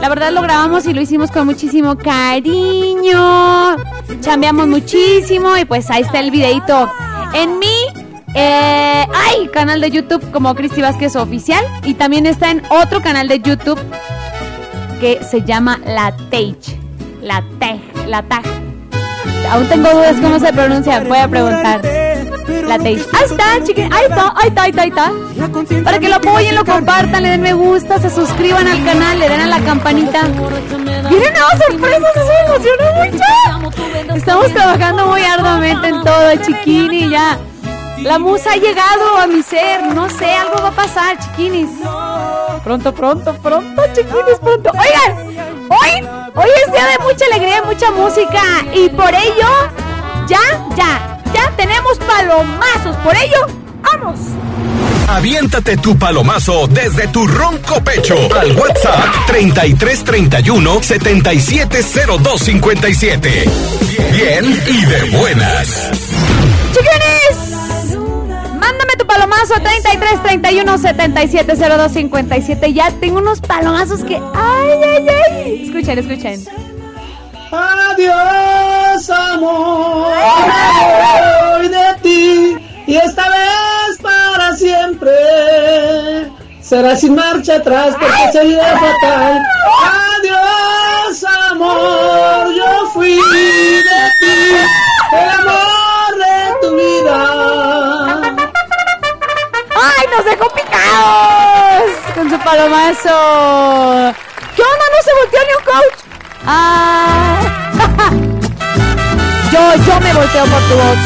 [0.01, 3.77] La verdad lo grabamos y lo hicimos con muchísimo cariño.
[4.21, 6.91] Chambeamos muchísimo y pues ahí está el videito
[7.33, 7.87] en mi
[8.35, 11.65] eh, ay, canal de YouTube como Cristi Vázquez Oficial.
[11.85, 13.81] Y también está en otro canal de YouTube
[15.01, 16.84] que se llama La Tage.
[17.25, 18.45] La Tej, La Taj.
[19.51, 21.81] Aún tengo dudas cómo se pronuncia, voy a preguntar.
[22.69, 23.07] La Taste.
[23.15, 23.81] Ahí está, chiqui.
[23.81, 25.85] Ahí está, ahí está, ahí está, ahí está.
[25.85, 29.29] Para que lo apoyen, lo compartan, le den me gusta, se suscriban al canal, le
[29.31, 30.25] den a la campanita.
[31.09, 34.15] Vienen nuevas sorpresas, eso me emociona mucho.
[34.15, 37.39] Estamos trabajando muy arduamente en todo, chiquini, ya.
[38.03, 41.71] La musa ha llegado a mi ser, no sé, algo va a pasar, chiquinis.
[42.63, 44.71] Pronto, pronto, pronto, chiquinis, pronto.
[44.73, 48.43] Oigan, hoy, hoy es día de mucha alegría y mucha música.
[48.73, 49.49] Y por ello,
[50.27, 50.41] ya,
[50.77, 52.97] ya, ya tenemos palomazos.
[52.97, 53.47] Por ello,
[53.83, 54.19] vamos.
[55.09, 63.45] Aviéntate tu palomazo desde tu ronco pecho al WhatsApp 3331 770257.
[64.13, 65.91] Bien y de buenas.
[66.73, 67.24] Chiquinis,
[69.15, 72.73] palomazo 33 31 77 02 57.
[72.73, 74.17] Ya tengo unos palomazos que.
[74.17, 75.63] ¡Ay, ay, ay!
[75.67, 76.45] Escuchen, escuchen.
[77.53, 80.13] Adiós, amor.
[81.53, 82.57] Voy de ti
[82.87, 85.13] y esta vez para siempre.
[86.61, 89.43] Será sin marcha atrás porque sería fatal.
[90.19, 92.55] Adiós, amor.
[92.55, 94.57] Yo fui de ti,
[95.13, 97.84] el amor de tu vida.
[99.87, 101.91] ¡Ay, nos dejó picados!
[102.15, 104.15] Con su palomazo.
[104.57, 104.87] ¿Qué onda?
[104.95, 105.99] No se volteó ni un coach.
[106.47, 107.41] Ah.
[109.53, 110.99] yo, yo me volteo por tu voz.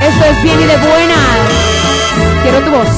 [0.00, 1.20] Esto es bien y de buena.
[2.42, 2.88] Quiero tu voz.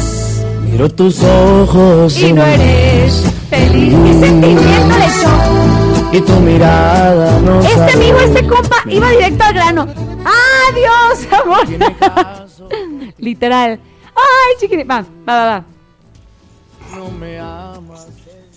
[0.62, 3.94] Miro tus ojos Y no eres feliz.
[4.04, 5.76] ¿Qué sentimiento le echó?
[6.12, 9.86] y tu mirada no Este amigo, este compa, iba directo al grano.
[10.70, 12.45] ¡Adiós, amor!
[13.26, 13.80] Literal.
[14.14, 14.88] ¡Ay, chiquitín!
[14.88, 15.64] Va, va, va, va.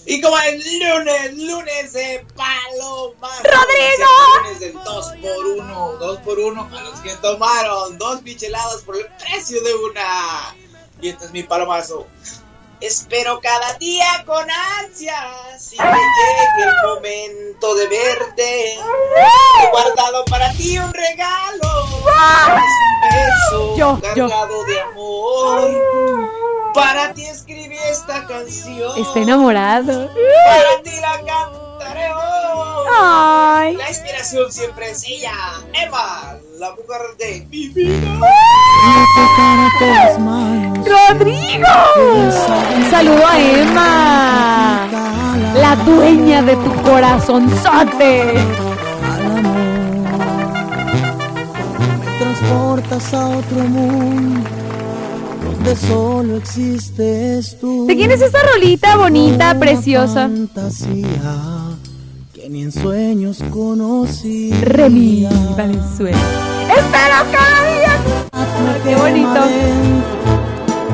[0.05, 3.29] Y como el lunes, lunes de paloma.
[3.43, 4.11] ¡Rodrigo!
[4.43, 4.83] Lunes del 2
[5.23, 9.73] por 1 2 por 1 para los que tomaron dos micheladas por el precio de
[9.73, 10.55] una.
[11.01, 12.05] Y este es mi palomazo.
[12.81, 14.47] Espero cada día con
[14.79, 18.73] ansias y que llegue el momento de verte.
[18.75, 21.85] He guardado para ti un regalo.
[22.55, 24.29] Es un beso Yo, yo.
[24.29, 26.71] cargado de amor.
[26.73, 28.97] Para ti escribí esta canción.
[28.97, 30.09] Está enamorado.
[30.45, 32.87] Para ti la cantaré hoy.
[32.97, 33.75] Ay.
[33.75, 35.33] La inspiración siempre es ella.
[35.73, 38.19] Emma, la mujer de mi vida.
[40.75, 41.67] ¡Rodrigo!
[42.75, 44.87] Un saludo a Emma,
[45.55, 48.33] la dueña de tu corazonzote.
[52.19, 54.49] transportas a otro mundo
[55.45, 57.87] donde solo existes tú.
[57.87, 60.23] ¿De quién es esta rolita bonita, preciosa?
[60.23, 61.58] Fantasía
[62.49, 64.51] que ni en sueños conocí.
[64.61, 65.27] Remy
[65.57, 66.17] Valenzuela.
[66.69, 68.83] ¡Espero cada día!
[68.83, 69.39] ¡Qué bonito!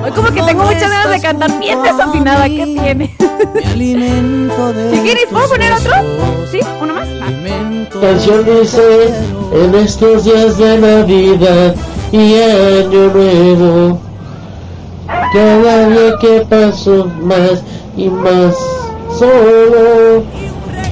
[0.04, 2.46] Hoy como que tengo muchas ganas de cantar bien desafinada.
[2.48, 3.16] ¿Qué tiene?
[3.72, 5.92] alimento de ¿Si quieres, puedo poner otro?
[6.52, 6.60] ¿Sí?
[6.82, 7.08] ¿Uno más?
[8.02, 9.14] Canción dice
[9.54, 11.76] en estos días de Navidad
[12.12, 14.02] y Año Nuevo.
[15.08, 17.64] Cada día que paso más
[17.96, 18.56] y más
[19.18, 20.24] solo,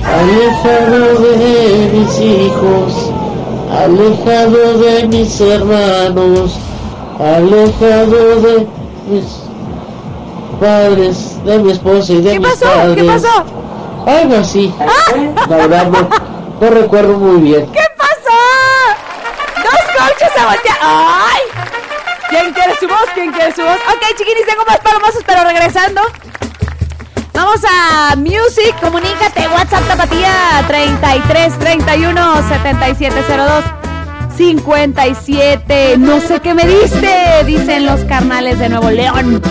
[0.06, 3.12] alejado de mis hijos,
[3.72, 6.56] alejado de mis hermanos,
[7.20, 8.68] alejado de
[9.10, 9.26] mis
[10.60, 12.66] padres, de mi esposa y de ¿Qué mis pasó?
[12.66, 12.96] padres.
[12.96, 13.46] ¿Qué pasó?
[14.06, 14.74] Algo así.
[15.50, 16.10] La verdad no,
[16.62, 17.72] no recuerdo muy bien.
[17.72, 18.38] ¿Qué pasó?
[19.56, 20.78] Dos coches se voltean.
[20.82, 21.42] ¡Ay!
[22.30, 23.06] ¿Quién quiere su voz?
[23.14, 23.78] ¿Quién quiere su voz?
[23.88, 26.02] Ok, chiquinis, tengo más palomazos, pero regresando.
[27.34, 33.64] Vamos a Music, comunícate, WhatsApp Tapatía 33 31 7702
[34.38, 35.98] 57.
[35.98, 39.42] No sé qué me diste, dicen los carnales de Nuevo León.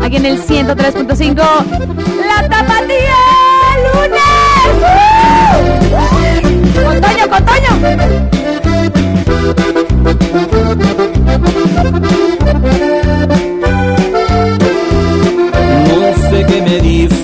[0.00, 1.36] Aquí en el 103.5,
[2.26, 3.14] La Tapatía
[3.94, 4.20] lunes.
[4.82, 5.02] ¡Uh!
[6.84, 7.70] Con Toño, con Toño.
[15.88, 17.21] No sé qué me diste,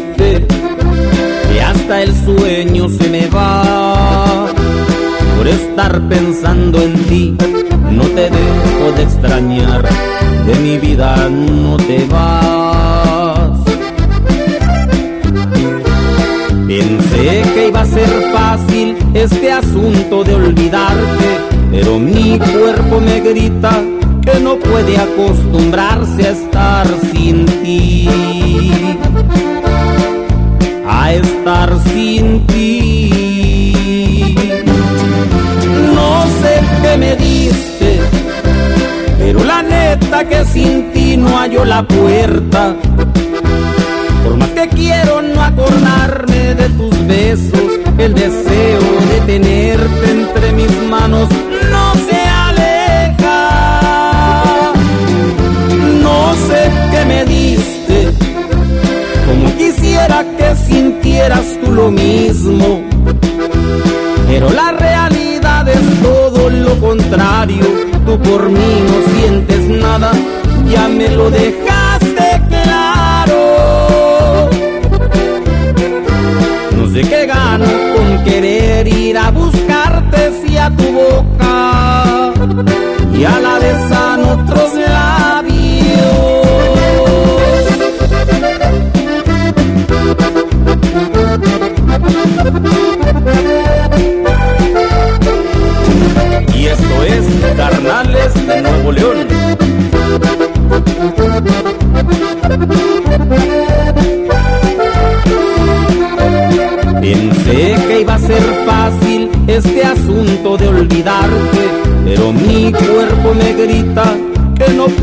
[1.88, 4.46] hasta el sueño se me va.
[5.38, 7.34] Por estar pensando en ti,
[7.90, 9.88] no te dejo de extrañar,
[10.46, 13.58] de mi vida no te vas.
[16.66, 21.28] Pensé que iba a ser fácil este asunto de olvidarte,
[21.70, 23.82] pero mi cuerpo me grita
[24.20, 28.08] que no puede acostumbrarse a estar sin ti.
[31.10, 34.34] Estar sin ti.
[35.94, 38.00] No sé qué me diste,
[39.62, 42.76] neta que sin ti no hallo la puerta.
[44.24, 48.47] Por más que quiero no acordarme de tus besos, el deseo
[71.36, 71.67] ya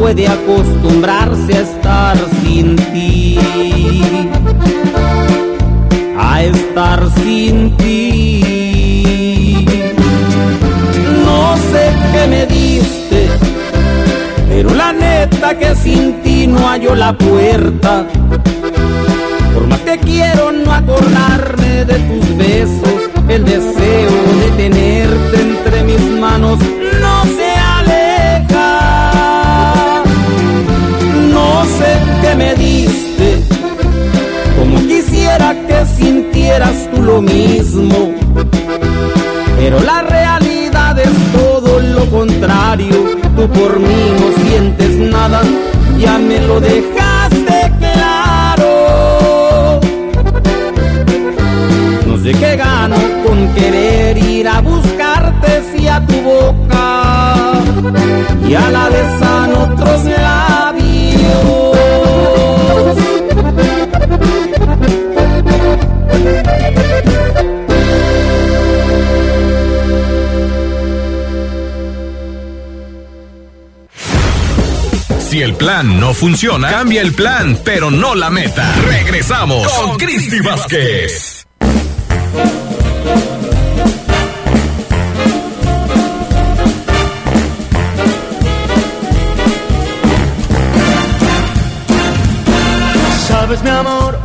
[0.05, 3.39] puede acostumbrarse a estar sin ti.
[6.15, 9.65] A estar sin ti.
[11.25, 13.29] No sé qué me diste,
[14.47, 18.05] pero la neta que sin ti no hallo la puerta.
[19.55, 19.97] Por más que
[36.93, 38.13] tú lo mismo.
[39.57, 45.41] Pero la realidad es todo lo contrario, tú por mí no sientes nada,
[45.97, 49.79] ya me lo dejaste claro.
[52.07, 57.53] No sé qué gano con querer ir a buscarte si a tu boca
[58.47, 59.24] y a la besan
[75.65, 78.71] plan no funciona, cambia el plan, pero no la meta.
[78.85, 81.47] Regresamos con Cristi Vázquez.
[93.27, 94.19] Sabes mi amor,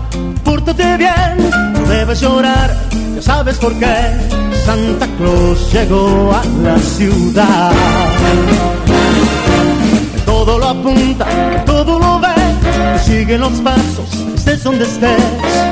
[0.45, 2.77] pórtate bien, no debes llorar,
[3.15, 3.97] ya sabes por qué.
[4.67, 7.73] Santa Claus llegó a la ciudad.
[10.41, 11.27] Todo lo apunta,
[11.67, 12.35] todo lo ve,
[13.05, 15.21] sigue los pasos, estés donde estés.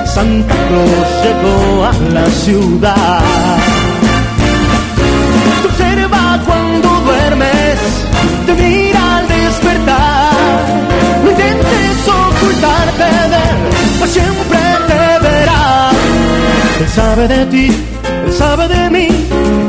[0.05, 3.23] Santa Claus llegó a la ciudad.
[5.63, 7.79] Te observa cuando duermes,
[8.45, 10.33] te mira al despertar.
[11.25, 15.91] No intentes ocultarte de él, siempre te verá.
[16.79, 17.67] Él sabe de ti,
[18.27, 19.09] él sabe de mí,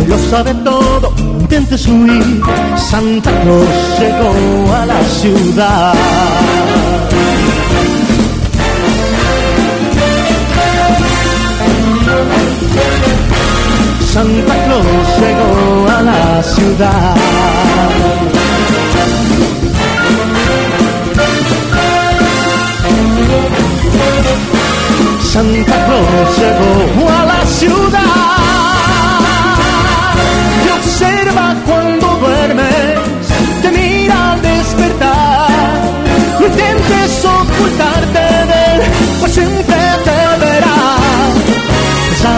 [0.01, 1.19] él lo sabe todo.
[1.51, 2.41] Intentes huir,
[2.77, 3.67] Santa Claus
[3.99, 5.93] llegó a la ciudad.
[14.13, 17.15] Santa Claus llegó a la ciudad.
[25.19, 27.98] Santa Claus llegó a la ciudad.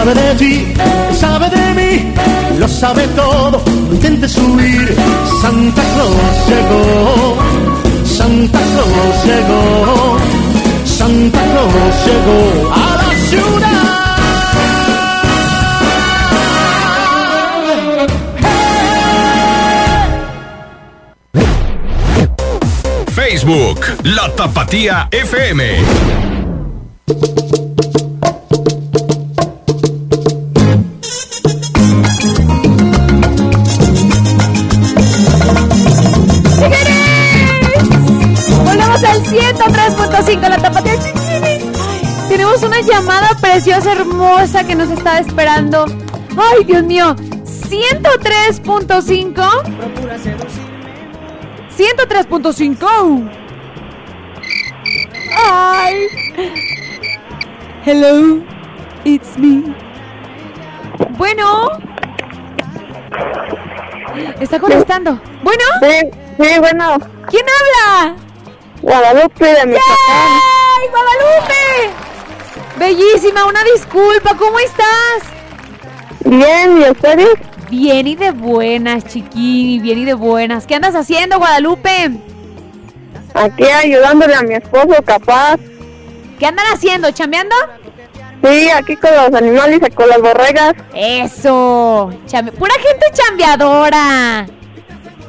[0.02, 0.66] Sabe de ti,
[1.14, 2.12] sabe de mí,
[2.58, 3.62] lo sabe todo.
[3.88, 4.96] No intentes huir.
[5.40, 7.36] Santa Claus llegó,
[8.04, 10.16] Santa Claus llegó.
[10.84, 14.02] Santa Claus llegó a la ciudad.
[23.14, 25.62] Facebook, La Tapatía FM.
[43.86, 45.84] Hermosa que nos está esperando.
[46.36, 47.14] Ay, Dios mío.
[47.44, 49.34] 103.5.
[51.76, 53.30] 103.5.
[55.36, 56.08] Ay.
[57.84, 58.42] Hello,
[59.04, 59.74] it's me.
[61.10, 61.68] Bueno.
[64.40, 65.20] Está contestando.
[65.42, 65.64] Bueno.
[65.80, 66.10] Sí,
[66.40, 66.98] sí, bueno.
[67.28, 68.16] ¿Quién habla?
[68.82, 71.91] Guadalupe de mi ¡Ay, Guadalupe!
[72.78, 75.22] Bellísima, una disculpa, ¿cómo estás?
[76.24, 77.28] Bien, ¿y ustedes?
[77.70, 80.66] Bien y de buenas, chiquini, bien y de buenas.
[80.66, 82.10] ¿Qué andas haciendo, Guadalupe?
[83.34, 85.56] Aquí ayudándole a mi esposo, capaz.
[86.38, 87.10] ¿Qué andan haciendo?
[87.12, 87.54] ¿Chambeando?
[88.44, 90.74] Sí, aquí con los animales y con las borregas.
[90.94, 92.10] Eso.
[92.26, 94.46] chambe- Pura gente chambeadora.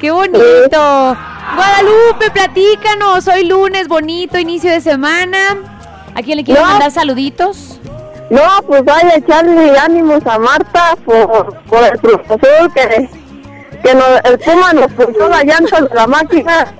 [0.00, 1.16] Qué bonito.
[1.56, 3.26] Guadalupe, platícanos.
[3.28, 5.73] Hoy lunes, bonito, inicio de semana.
[6.14, 6.66] ¿A quién le quiero No.
[6.68, 7.78] mandar saluditos?
[8.30, 13.08] No, pues vaya a echarle ánimos a Marta por, por el profesor que,
[13.82, 16.74] que nos, el Puma nos puso la llanta de la máquina.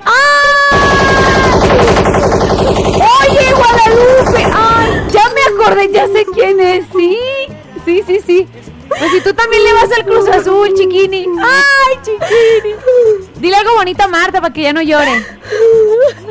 [3.28, 4.44] Oye, Guadalupe.
[4.54, 6.84] Ay, ya me acordé, ya sé quién es.
[6.96, 7.18] Sí,
[7.84, 8.48] sí, sí, sí.
[8.88, 11.26] Pues si tú también le vas al Cruz Azul, chiquini.
[11.40, 12.74] Ay, chiquini.
[13.36, 15.24] Dile algo bonito a Marta para que ya no llore.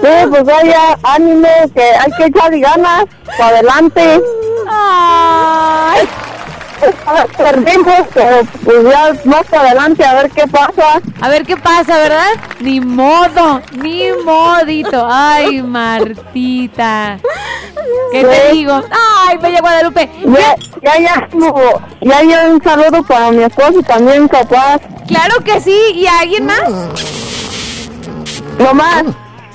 [0.02, 3.06] Sí, pues vaya, ánimo, que hay que echarle ganas,
[3.38, 4.22] para adelante.
[4.68, 6.08] Ay.
[7.38, 11.02] Perdimos, pero pues ya más para adelante a ver qué pasa.
[11.22, 12.32] A ver qué pasa, ¿verdad?
[12.60, 15.08] Ni modo, ni modito.
[15.10, 17.18] Ay, Martita.
[18.12, 18.58] ¿Qué te Sí.
[18.58, 18.82] digo?
[19.28, 20.10] Ay, bella Guadalupe.
[20.26, 21.28] Ya, ya, ya,
[22.02, 24.80] ya, ya un saludo para mi esposo también, capaz.
[25.08, 25.78] Claro que sí.
[25.96, 26.70] ¿Y a alguien más?
[28.60, 29.04] No más.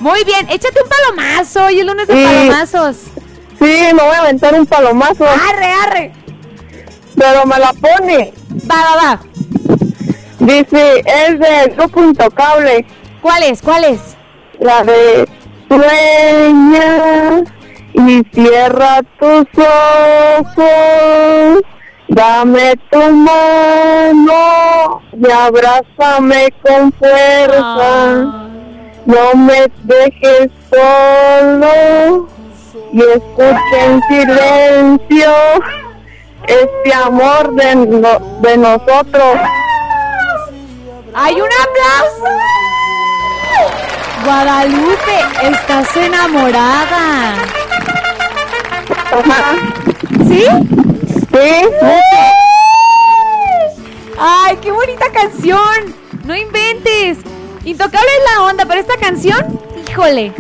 [0.00, 1.64] Muy bien, échate un palomazo.
[1.64, 2.24] Hoy es lunes de Sí.
[2.24, 2.96] palomazos.
[3.58, 5.24] Sí, me voy a aventar un palomazo.
[5.24, 6.12] Arre, arre.
[7.18, 8.32] Pero me la pone.
[8.70, 9.20] Va, va, va.
[10.40, 12.86] Dice, es de Grupo Intocable.
[13.20, 13.60] ¿Cuál es?
[13.60, 14.16] ¿Cuál es?
[14.60, 15.28] La de
[15.68, 17.42] Sueña
[17.92, 19.46] y cierra tus
[20.38, 21.62] ojos.
[22.08, 28.48] Dame tu mano y abrázame con fuerza.
[29.04, 32.28] No me dejes solo
[32.92, 35.32] y escucha en silencio
[36.46, 39.36] este amor de, no- de nosotros.
[41.14, 42.38] ¡Hay un aplauso!
[44.24, 47.34] Guadalupe, estás enamorada.
[50.28, 50.44] ¿Sí?
[51.32, 51.68] Sí.
[54.20, 55.94] ¡Ay, qué bonita canción!
[56.24, 57.18] No inventes.
[57.64, 60.32] Intocable es la onda, pero esta canción, híjole,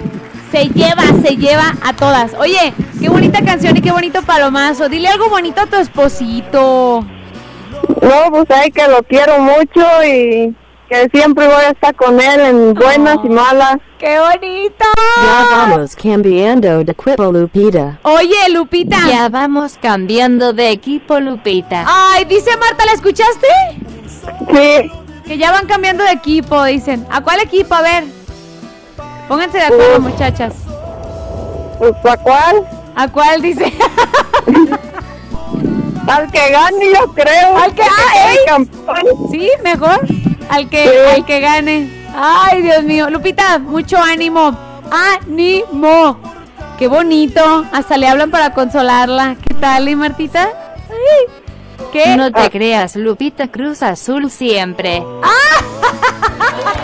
[0.50, 2.34] se lleva, se lleva a todas.
[2.38, 4.88] Oye, qué bonita canción y qué bonito palomazo.
[4.88, 7.04] Dile algo bonito a tu esposito.
[8.02, 10.54] No, pues hay que lo quiero mucho y
[10.88, 13.76] que siempre voy a estar con él en buenas y malas.
[13.98, 14.84] ¡Qué bonito!
[15.16, 17.98] Ya vamos cambiando de equipo, Lupita.
[18.02, 18.96] Oye, Lupita.
[19.08, 21.84] Ya vamos cambiando de equipo, Lupita.
[21.86, 23.46] Ay, dice Marta, ¿la escuchaste?
[24.52, 24.90] Sí.
[25.26, 27.06] Que ya van cambiando de equipo, dicen.
[27.10, 27.74] ¿A cuál equipo?
[27.74, 28.17] A ver.
[29.28, 30.54] Pónganse de acuerdo, muchachas.
[31.78, 32.66] Pues, ¿a cuál?
[32.96, 33.72] ¿A cuál dice?
[36.08, 37.56] Al que gane, yo creo.
[37.58, 38.58] Al que ah.
[39.30, 40.00] Sí, mejor.
[40.48, 40.90] Al que, Sí.
[41.16, 42.06] al que gane.
[42.16, 43.10] Ay, Dios mío.
[43.10, 44.56] Lupita, mucho ánimo.
[44.90, 46.18] ¡Ánimo!
[46.78, 47.66] Qué bonito.
[47.72, 49.36] Hasta le hablan para consolarla.
[49.46, 50.48] ¿Qué tal, eh, Martita?
[50.88, 51.26] Ay,
[51.92, 52.16] ¿Qué?
[52.16, 55.02] No te creas, Lupita Cruz Azul siempre.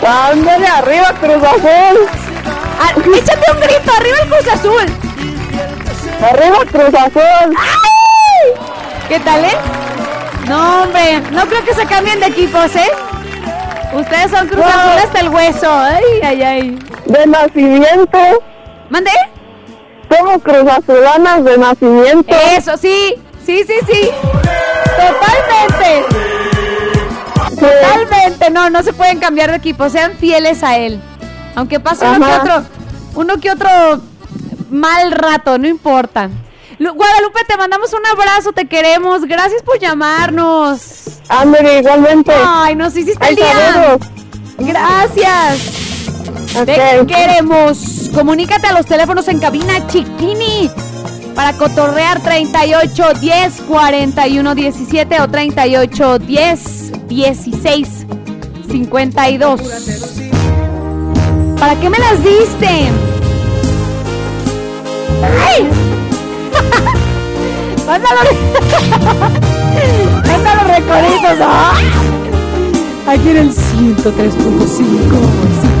[0.07, 2.34] Ándale arriba, Cruz Azul.
[2.79, 4.85] Ah, échate un grito, arriba el Cruz Azul.
[6.21, 7.55] Arriba, Cruz Azul.
[7.57, 8.51] ¡Ay!
[9.07, 9.57] ¿Qué tal, eh?
[10.47, 12.91] No, hombre, no creo que se cambien de equipos, ¿eh?
[13.93, 14.67] Ustedes son Cruz No.
[14.67, 15.71] Azul hasta el hueso.
[15.71, 16.79] Ay, ay, ay.
[17.05, 18.19] De nacimiento.
[18.89, 19.11] ¿Mande?
[20.09, 22.35] Somos Cruz Azulanas de nacimiento.
[22.55, 23.15] Eso, sí.
[23.45, 24.11] Sí, sí, sí.
[24.97, 26.05] Totalmente.
[27.59, 28.49] Totalmente.
[28.49, 29.89] No, no se pueden cambiar de equipo.
[29.89, 31.01] Sean fieles a él.
[31.55, 32.63] Aunque pase uno que otro,
[33.15, 33.69] uno que otro
[34.71, 36.29] mal rato, no importa.
[36.79, 39.21] Lu- Guadalupe, te mandamos un abrazo, te queremos.
[39.25, 41.19] Gracias por llamarnos.
[41.29, 42.33] Ándale, igualmente.
[42.45, 43.53] Ay, nos hiciste el día.
[43.53, 44.07] saludos.
[44.57, 45.59] Gracias.
[46.65, 48.09] Te queremos.
[48.13, 50.69] Comunícate a los teléfonos en cabina Chiquini
[51.35, 58.05] para cotorrear 38 10 41 17 o 38 10 16
[58.69, 59.61] 52.
[61.59, 62.67] ¿Para qué me las diste?
[65.23, 65.65] ¡Ay!
[67.85, 68.21] Mándalo.
[70.27, 71.39] Mándalo recoditos.
[71.41, 71.85] ¡Ay!
[73.07, 74.67] Aquí en el 103.5.
[74.67, 74.83] Sí,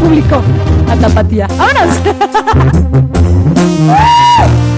[0.01, 0.41] público.
[0.89, 1.47] A tapatía.
[1.57, 1.95] ¡Vámonos!
[3.85, 4.74] Pensando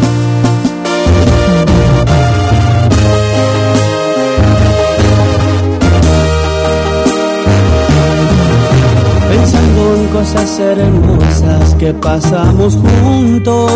[10.17, 13.71] cosas hermosas que pasamos juntos.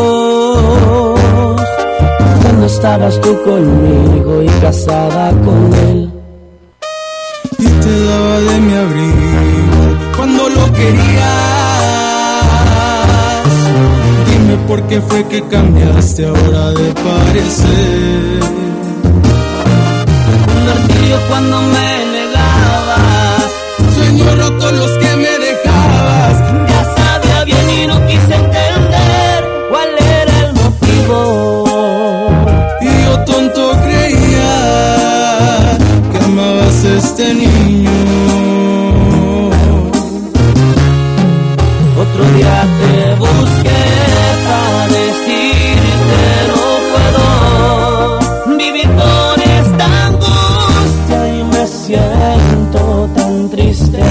[2.41, 6.11] Cuando estabas tú conmigo y casada con él.
[7.59, 9.83] y te daba de mi abrigo
[10.17, 11.41] cuando lo querías.
[14.27, 18.41] Dime por qué fue que cambiaste ahora de parecer.
[20.55, 22.00] Un cuando me
[37.11, 37.91] este niño.
[42.03, 43.83] Otro día te busqué
[44.47, 46.63] para decirte no
[46.93, 47.25] puedo
[48.57, 52.81] vivir con esta angustia y me siento
[53.15, 54.03] tan triste.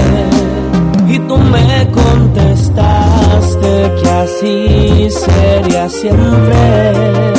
[1.07, 7.33] Y tú me contestaste que así sería siempre,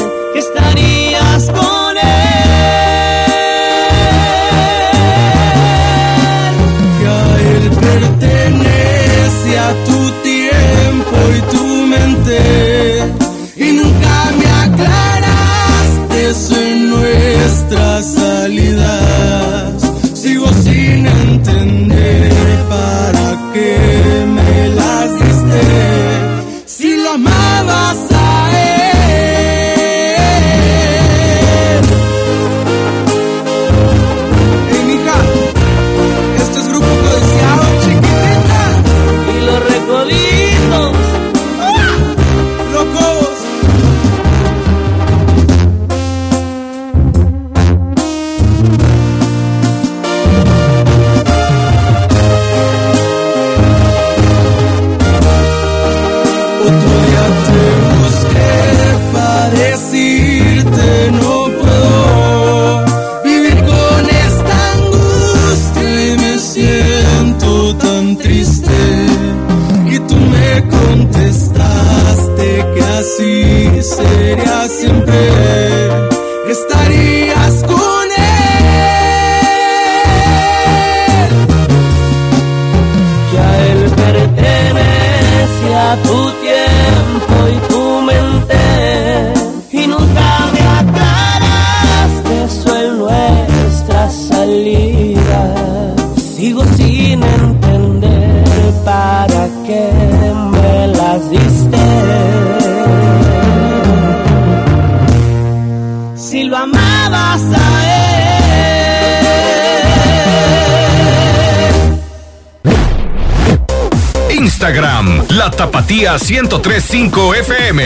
[115.92, 117.82] La Tapatía 1035 FM.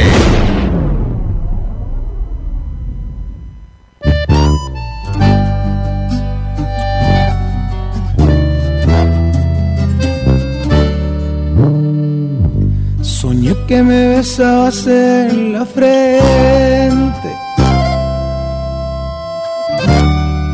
[13.03, 17.31] Soñé que me besabas en la frente,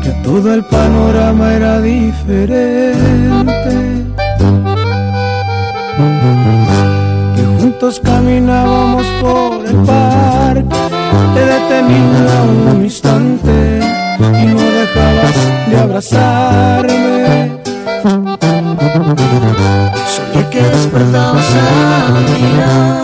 [0.01, 2.93] que todo el panorama era diferente,
[7.83, 10.63] juntos caminábamos por el parque,
[11.33, 13.81] te detenía un instante
[14.19, 15.37] y no dejabas
[15.69, 17.59] de abrazarme.
[20.13, 21.65] Soñé que despertabas a
[22.39, 23.03] mirar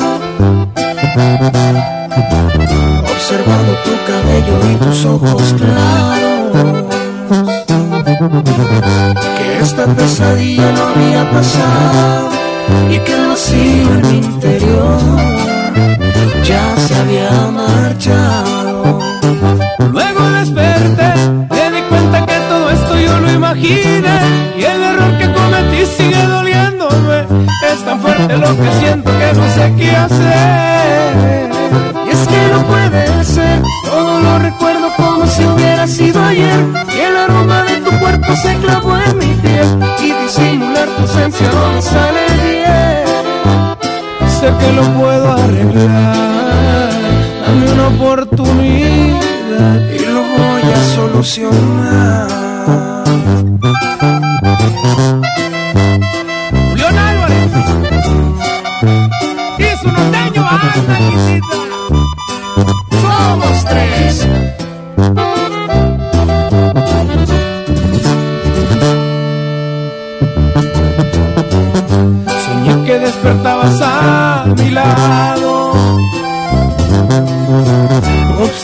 [3.12, 6.86] Observando tu cabello y tus ojos claros
[9.38, 12.30] Que esta pesadilla no había pasado
[12.90, 15.00] Y que vacío en mi interior.
[16.44, 19.00] Ya se había marchado.
[19.92, 21.14] Luego desperté,
[21.50, 24.18] me di cuenta que todo esto yo lo imaginé.
[24.58, 27.20] Y el error que cometí sigue doliéndome.
[27.72, 29.09] Es tan fuerte lo que siento
[44.72, 46.30] lo puedo arreglar
[47.50, 52.99] Dame una oportunidad y lo voy a solucionar.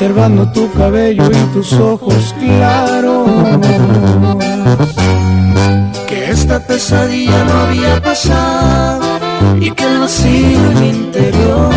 [0.06, 3.28] Observando tu cabello y tus ojos claros
[6.08, 9.02] que esta pesadilla no había pasado
[9.60, 11.72] y que el vacío en mi interior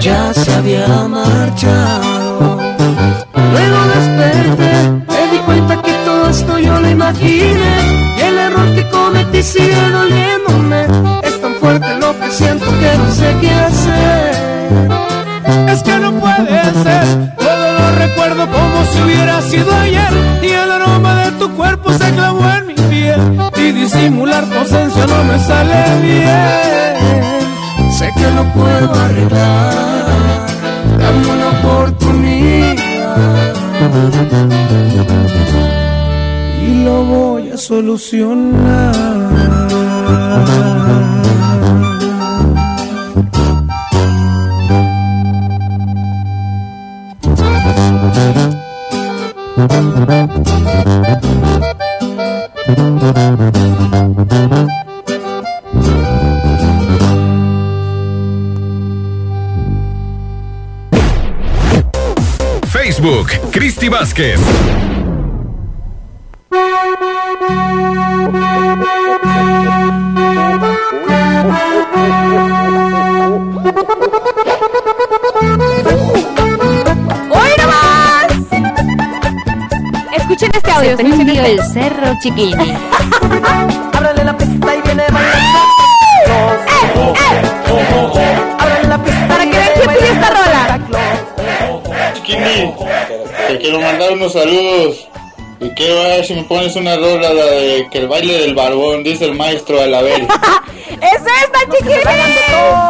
[0.00, 2.58] ya se había marchado.
[3.52, 7.79] Luego desperté, me di cuenta que todo esto yo lo imaginé
[23.92, 27.30] disimular tu no me sale bien
[27.90, 29.74] Sé que lo puedo arreglar,
[30.98, 32.76] dame una oportunidad.
[36.62, 38.94] y lo voy a solucionar.
[64.20, 64.40] Vázquez.
[80.16, 80.96] Escuchen este audio.
[80.96, 81.52] Se escuchen prendió este.
[81.52, 82.89] el cerro chiquini.
[94.20, 95.08] Unos saludos.
[95.60, 99.02] Y quiero ver si me pones una rola la de que el baile del barbón,
[99.02, 100.26] dice el maestro Alabel.
[100.90, 102.89] ¡Es esta, chiquini!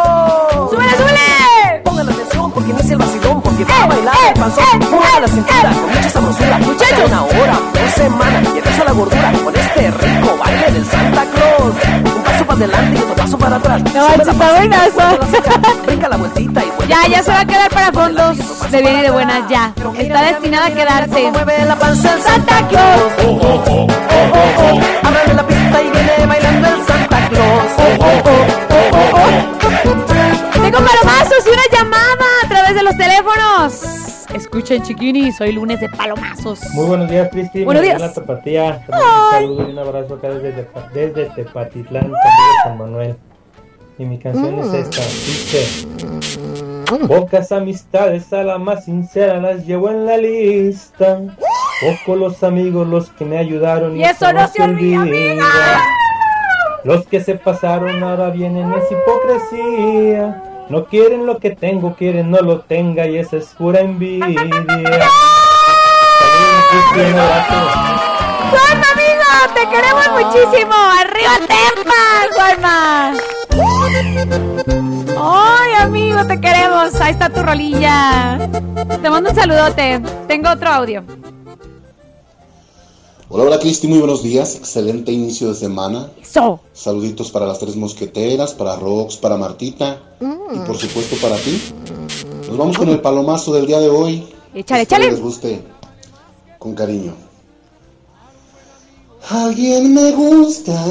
[4.91, 6.59] Mueve la cintura con mucha sabrosura.
[6.59, 11.25] Muchachos, una hora, dos semanas, y empieza la gordura con este rico baile del Santa
[11.35, 11.75] Claus.
[12.17, 13.83] Un paso para adelante y otro paso para atrás.
[13.95, 15.19] No, está buenazo.
[15.87, 18.39] Brinca la vueltita y vuelve Ya, ya se va a quedar para fondos
[18.71, 19.73] de bien y de buenas, ya.
[19.99, 21.31] Está destinada a quedarse.
[21.33, 23.13] Mueve la panza el Santa Claus.
[23.25, 25.07] Oh, oh, oh, oh, oh, oh.
[25.07, 27.73] Ábrale la pista y viene bailando el Santa Claus.
[27.79, 30.61] Oh, oh, oh, oh, oh, oh.
[30.63, 34.10] Tengo palomazos y una llamada a través de los teléfonos.
[34.53, 36.59] Escuchen, chiquini, soy lunes de palomazos.
[36.75, 37.63] Muy buenos días, Cristi.
[37.63, 38.01] Buenos días.
[38.01, 38.85] La tapatía.
[38.89, 43.17] Un saludo y un abrazo acá desde, desde Tepatitlán, San Miguel, San Manuel.
[43.97, 45.03] Y mi canción es esta.
[45.03, 45.87] Dice:
[47.07, 51.21] Pocas amistades, a la más sincera las llevo en la lista.
[51.81, 55.45] Pocos los amigos los que me ayudaron Y eso no se olvida, olvida.
[56.83, 60.43] Los que se pasaron ahora vienen es hipocresía.
[60.71, 64.29] No quieren lo que tengo, quieren no lo tenga y esa es pura envidia.
[68.51, 70.73] Juanma, amigo, te queremos muchísimo.
[70.73, 72.03] Arriba Tempa,
[72.37, 73.15] Juanma.
[75.19, 77.01] Ay, amigo, te queremos.
[77.01, 78.39] Ahí está tu rolilla.
[79.03, 80.01] Te mando un saludote.
[80.29, 81.03] Tengo otro audio.
[83.33, 84.57] Hola, hola Cristi, muy buenos días.
[84.57, 86.11] Excelente inicio de semana.
[86.73, 91.63] Saluditos para las tres mosqueteras, para Rox, para Martita y por supuesto para ti.
[92.49, 94.27] Nos vamos con el palomazo del día de hoy.
[94.53, 95.11] Échale, Espero échale.
[95.13, 95.63] les guste
[96.59, 97.15] con cariño.
[99.29, 100.85] Alguien me gusta,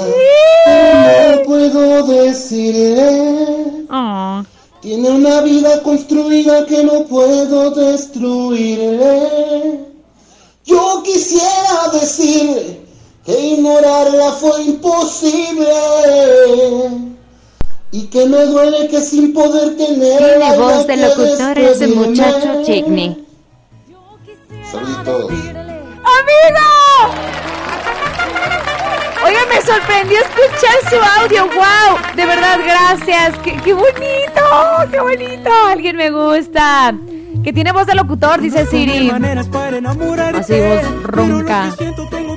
[1.36, 3.86] no puedo decirle.
[4.82, 9.89] Tiene una vida construida que no puedo destruirle.
[10.70, 12.82] Yo quisiera decirle
[13.26, 15.68] que ignorarla fue imposible
[17.92, 23.26] y que me duele que sin poder tener Tiene voz de locutor ese muchacho chiquini.
[24.72, 25.32] Saluditos.
[26.20, 26.68] ¡Amigo!
[29.26, 31.48] Oiga, me sorprendió escuchar su audio.
[31.48, 32.16] ¡Wow!
[32.16, 33.40] De verdad, gracias.
[33.44, 34.42] ¡Qué, qué bonito!
[34.92, 35.50] ¡Qué bonito!
[35.68, 36.94] Alguien me gusta.
[37.44, 39.10] Que tiene voz de locutor, dice Siri.
[39.10, 41.74] Así, voz ronca.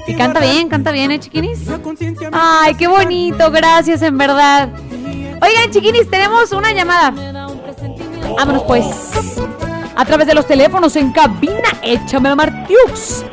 [0.07, 1.61] Y canta bien, canta bien, ¿eh, chiquinis?
[2.33, 3.51] Ay, qué bonito.
[3.51, 4.69] Gracias, en verdad.
[5.41, 7.13] Oigan, chiquinis, tenemos una llamada.
[8.37, 8.87] Vámonos, pues.
[9.95, 13.25] A través de los teléfonos en cabina, échame a Martiux.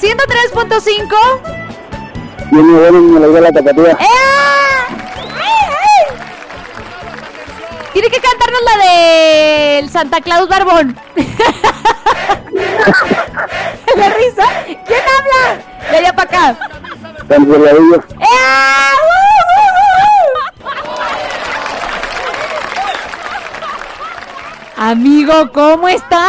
[0.00, 1.56] 103.5
[2.50, 3.92] Bien, me lo dio la tapatía.
[3.92, 5.05] ¡Eh!
[7.96, 10.94] Tiene que cantarnos la del Santa Claus Barbón.
[13.96, 14.44] ¿La risa?
[14.66, 15.64] ¿Quién habla?
[15.90, 16.58] De allá para acá.
[17.26, 17.96] Tan delgadillo.
[17.96, 18.26] ¡Eh!
[19.00, 19.08] ¡Uh,
[19.56, 20.68] uh,
[24.76, 24.90] uh!
[24.90, 26.28] Amigo, ¿cómo está?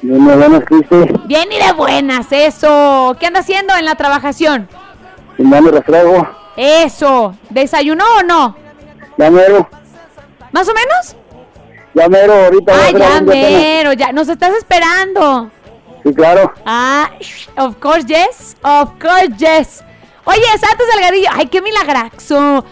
[0.00, 0.96] Bien, muy buenas, Cristi.
[1.26, 3.14] Bien y de buenas, eso.
[3.20, 4.70] ¿Qué anda haciendo en la trabajación?
[5.36, 6.26] Dame refresco.
[6.56, 7.34] Eso.
[7.50, 8.56] ¿Desayunó o no?
[9.18, 9.68] Ya mero,
[10.56, 11.16] ¿Más o menos?
[11.92, 12.72] ya mero, ahorita.
[12.72, 14.12] voy a Ay, hacer ya mero, ya.
[14.12, 15.50] Nos estás esperando.
[16.02, 16.50] Sí, claro.
[16.64, 17.10] Ah,
[17.58, 18.56] of course, yes.
[18.62, 19.84] Of course, yes.
[20.24, 21.28] Oye, Santos Delgadillo.
[21.30, 22.64] Ay, qué milagrazo.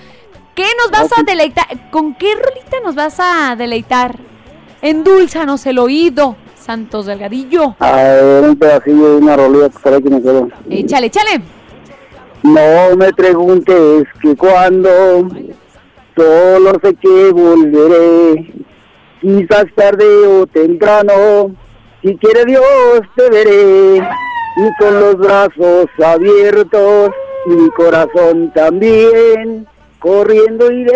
[0.55, 1.66] ¿Qué nos vas a deleitar?
[1.90, 4.19] ¿Con qué rolita nos vas a deleitar?
[4.81, 7.77] Endulzanos el oído, Santos Delgadillo.
[7.81, 10.48] A ver, un pedacillo de una rolilla que por ahí que me quedó.
[10.70, 11.43] Échale, échale.
[12.44, 15.28] No me preguntes que cuando,
[16.16, 18.53] solo sé que volveré.
[19.20, 21.55] Quizás tarde o temprano,
[22.03, 23.97] si quiere Dios te veré.
[24.57, 27.11] Y con los brazos abiertos,
[27.47, 29.66] y mi corazón también,
[29.99, 30.93] corriendo iré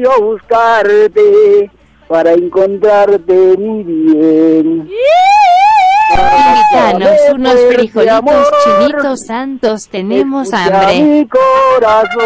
[0.00, 1.70] yo a buscarte
[2.08, 4.88] para encontrarte mi bien.
[6.10, 11.02] Invítanos unos frijolitos amor, chinitos santos, tenemos hambre.
[11.02, 12.22] mi corazón,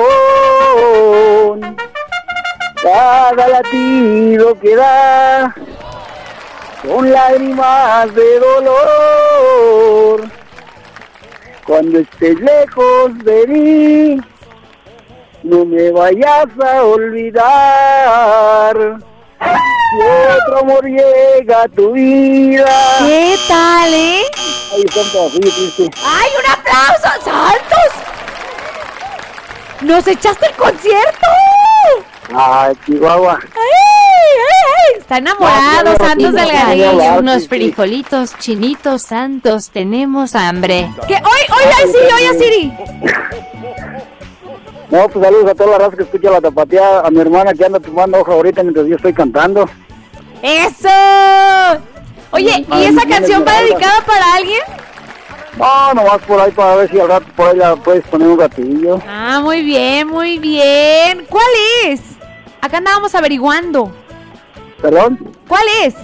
[2.82, 5.54] cada latido que da,
[6.82, 10.28] son lágrimas de dolor.
[11.66, 14.20] Cuando estés lejos de mí,
[15.44, 17.46] no me vayas a olvidar.
[19.40, 19.98] Si
[20.40, 22.66] otro amor llega a tu vida.
[22.98, 24.22] ¿Qué tal, eh?
[24.72, 25.90] Ahí está un pedacillo, Cristi.
[26.04, 27.08] ¡Ay, un aplauso!
[27.22, 27.90] ¡Santos!
[29.82, 31.28] ¡Nos echaste el concierto!
[32.34, 33.38] Ay, Chihuahua.
[33.42, 35.00] ¡Ay, ay, ay!
[35.00, 37.18] Está enamorado, Santos Delgadillo.
[37.18, 40.90] Unos frijolitos chinitos santos, tenemos hambre.
[41.06, 41.14] ¿Qué?
[41.14, 41.20] ¡Hoy,
[41.50, 42.72] hoy, Siri, hoy, Siri!
[44.90, 47.64] No, pues saludos a toda la raza que escucha la tapatía, a mi hermana que
[47.64, 49.68] anda tomando hoja ahorita mientras yo estoy cantando.
[50.42, 50.88] ¡Eso!
[52.30, 54.60] Oye, ¿y esa canción va dedicada para alguien?
[55.56, 58.38] No, nomás por ahí para ver si al rato por ahí la puedes poner un
[58.38, 59.00] ratillo.
[59.06, 61.26] Ah, muy bien, muy bien.
[61.28, 61.46] ¿Cuál
[61.84, 62.00] es?
[62.62, 63.92] Acá andábamos averiguando.
[64.80, 65.18] ¿Perdón?
[65.48, 65.96] ¿Cuál es?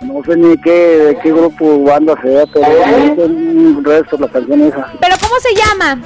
[0.00, 4.62] No sé ni qué, de qué grupo banda sea, pero es un resto la canción
[4.62, 4.90] esa.
[4.98, 6.00] ¿Pero cómo se llama?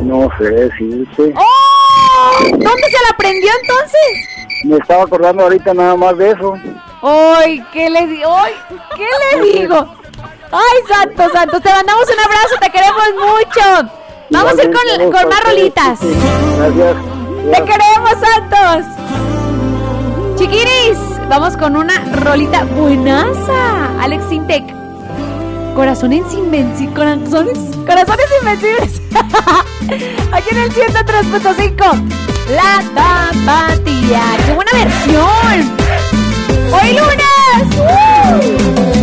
[0.00, 1.34] No sé decirte.
[1.36, 2.40] ¡Oh!
[2.40, 4.64] ¿Dónde se la aprendió entonces?
[4.64, 6.54] Me estaba acordando ahorita nada más de eso.
[7.02, 8.34] ¡Ay, qué le digo!
[8.34, 8.54] ¡Ay,
[8.96, 9.76] qué le digo!
[10.52, 11.60] ¡Ay, Santos, Santos!
[11.60, 13.90] Te mandamos un abrazo, te queremos mucho.
[14.30, 15.98] Vamos a ir con, con más rolitas.
[16.00, 17.15] Gracias.
[17.52, 18.84] ¡Te queremos, Santos!
[20.36, 20.98] Chiquiris,
[21.28, 24.00] vamos con una rolita buenaza.
[24.00, 24.64] Alex Intec.
[25.74, 26.94] Corazones invencibles.
[26.94, 27.58] Corazones,
[28.40, 29.00] invencibles.
[30.32, 32.02] Aquí en el 103.5.
[32.50, 34.22] La tapatía.
[34.44, 35.76] ¡Qué buena versión!
[36.72, 37.66] ¡Hoy lunes!
[37.78, 38.95] ¡Uh!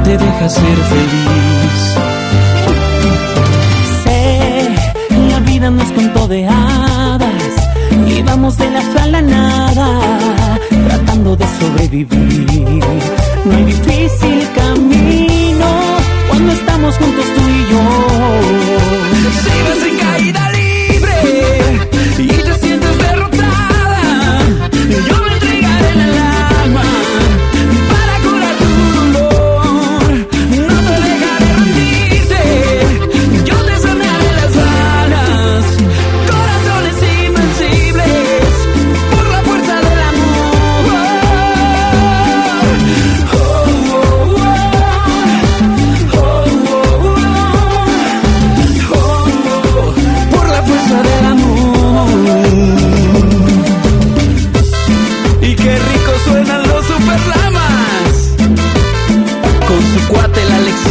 [0.00, 1.82] No te deja ser feliz.
[4.04, 4.68] Sé,
[5.30, 7.54] la vida nos contó de hadas.
[8.06, 10.58] Y vamos de la fe a la nada.
[10.88, 12.84] Tratando de sobrevivir.
[13.44, 15.68] No hay difícil camino
[16.28, 18.80] cuando estamos juntos tú y yo.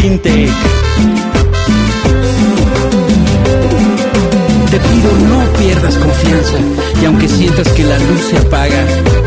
[0.01, 0.09] Te
[4.79, 6.57] pido no pierdas confianza
[7.01, 8.85] y aunque sientas que la luz se apaga,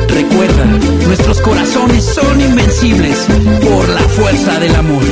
[0.08, 0.64] recuerda,
[1.06, 3.26] nuestros corazones son invencibles
[3.60, 5.02] por la fuerza del amor.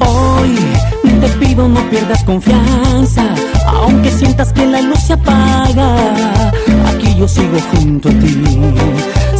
[0.00, 0.58] Hoy
[1.22, 3.24] te pido no pierdas confianza,
[3.66, 5.96] aunque sientas que la luz se apaga,
[6.86, 8.42] aquí yo sigo junto a ti.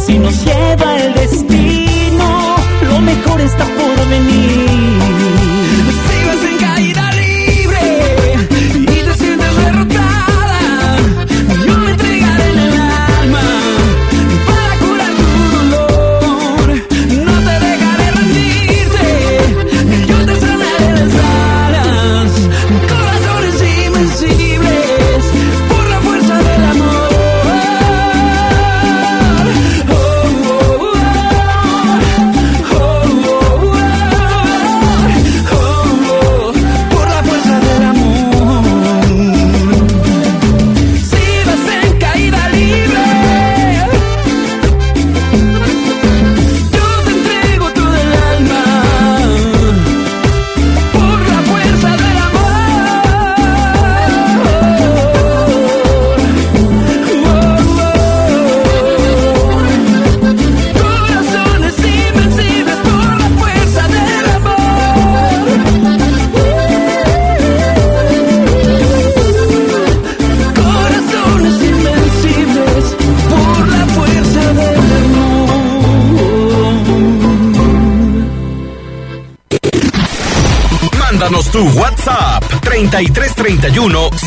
[0.03, 2.56] Si nos lleva el destino
[2.97, 5.56] lo mejor está por venir.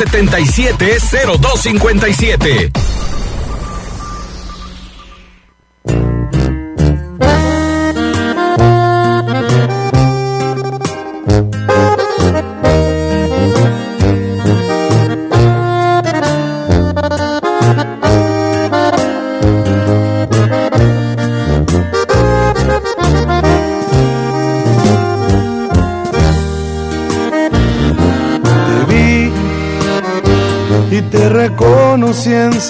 [0.06, 2.89] 3331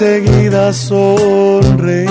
[0.01, 2.07] enseguida sonreí.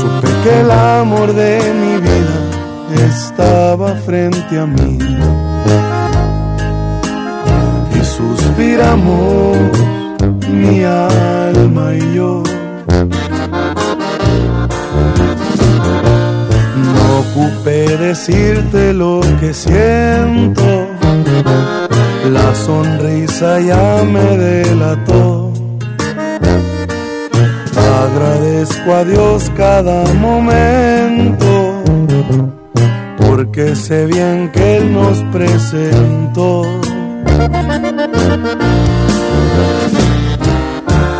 [0.00, 4.98] Supe que el amor de mi vida estaba frente a mí.
[7.92, 9.56] Y suspiramos
[10.48, 12.42] mi alma y yo.
[16.84, 20.86] No ocupé decirte lo que siento.
[22.30, 25.37] La sonrisa ya me delató.
[28.70, 31.84] A Dios cada momento,
[33.18, 36.62] porque sé bien que Él nos presentó.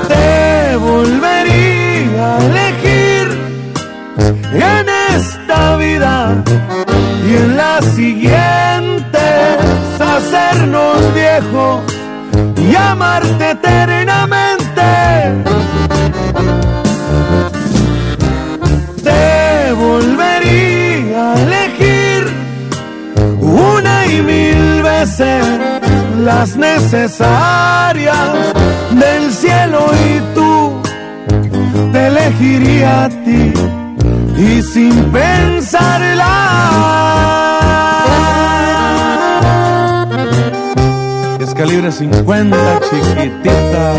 [0.09, 3.27] Te volvería a elegir
[4.55, 6.43] en esta vida
[7.29, 9.19] y en la siguiente
[10.01, 11.83] hacernos viejos
[12.57, 14.08] y amarte eternamente.
[26.29, 28.29] Las necesarias
[28.91, 30.83] del cielo y tú
[31.91, 33.55] te elegiría a ti
[34.37, 36.35] y sin pensarla.
[41.41, 43.95] Es calibre 50 chiquitita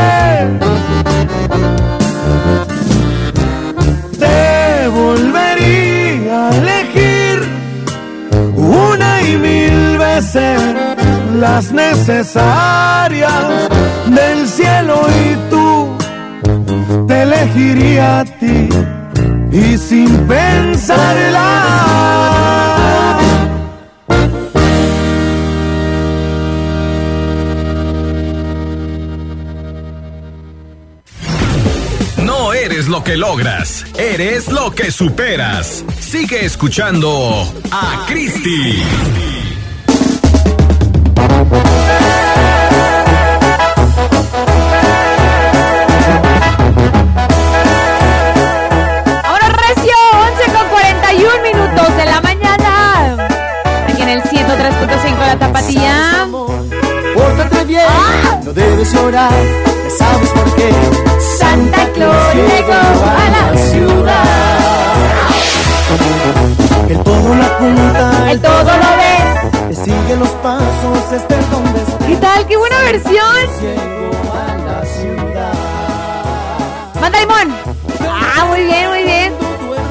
[4.18, 7.42] Te volvería a elegir
[8.56, 10.60] una y mil veces
[11.38, 13.44] las necesarias
[14.06, 15.96] del cielo y tú
[17.06, 18.68] te elegiría a ti
[19.50, 22.23] y sin pensarla.
[32.94, 35.84] lo que logras, eres lo que superas.
[35.98, 38.80] Sigue escuchando a Christie.
[49.24, 49.96] Ahora recio,
[50.30, 53.28] 11 con 41 minutos de la mañana.
[53.88, 56.28] Aquí en el 103.5 la tapatía.
[57.12, 58.40] Pórtate bien, ah.
[58.44, 59.32] no debes llorar,
[59.98, 60.70] sabes por qué.
[61.18, 64.24] Santa Claus llegó a la ciudad.
[66.88, 69.68] El todo lo apunta, El todo lo ve.
[69.68, 72.06] te sigue los pasos, estés donde estés.
[72.06, 72.46] ¿Qué tal?
[72.46, 73.36] ¡Qué buena versión!
[73.60, 75.52] Llegó a la ciudad.
[77.00, 77.54] Manda limón.
[78.08, 79.32] Ah, muy bien, muy bien.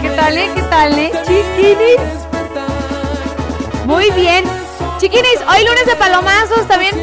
[0.02, 0.52] ¿Qué tal, eh?
[0.54, 1.12] ¿Qué tal, eh?
[1.26, 2.00] Chiquinis.
[3.86, 4.44] Muy bien.
[5.00, 6.96] Chiquinis, hoy lunes de palomazos también.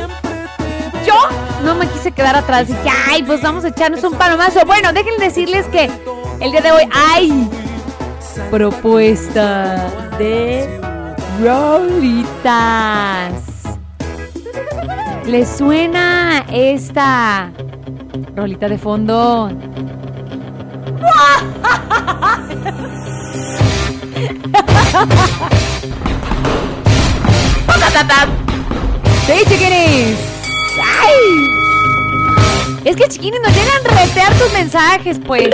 [1.07, 1.15] Yo
[1.65, 2.69] no me quise quedar atrás.
[2.69, 4.65] Dije, ay, pues vamos a echarnos un palomazo.
[4.67, 5.91] Bueno, déjenme decirles que
[6.41, 7.49] el día de hoy hay
[8.51, 9.89] propuesta
[10.19, 10.81] de
[11.43, 13.33] rolitas.
[15.27, 17.51] ¿Les suena esta
[18.35, 19.51] rolita de fondo?
[29.27, 30.40] Sí, chiquinis.
[30.79, 31.49] ¡Ay!
[32.85, 35.49] Es que chiquinis nos llegan a retear tus mensajes, pues.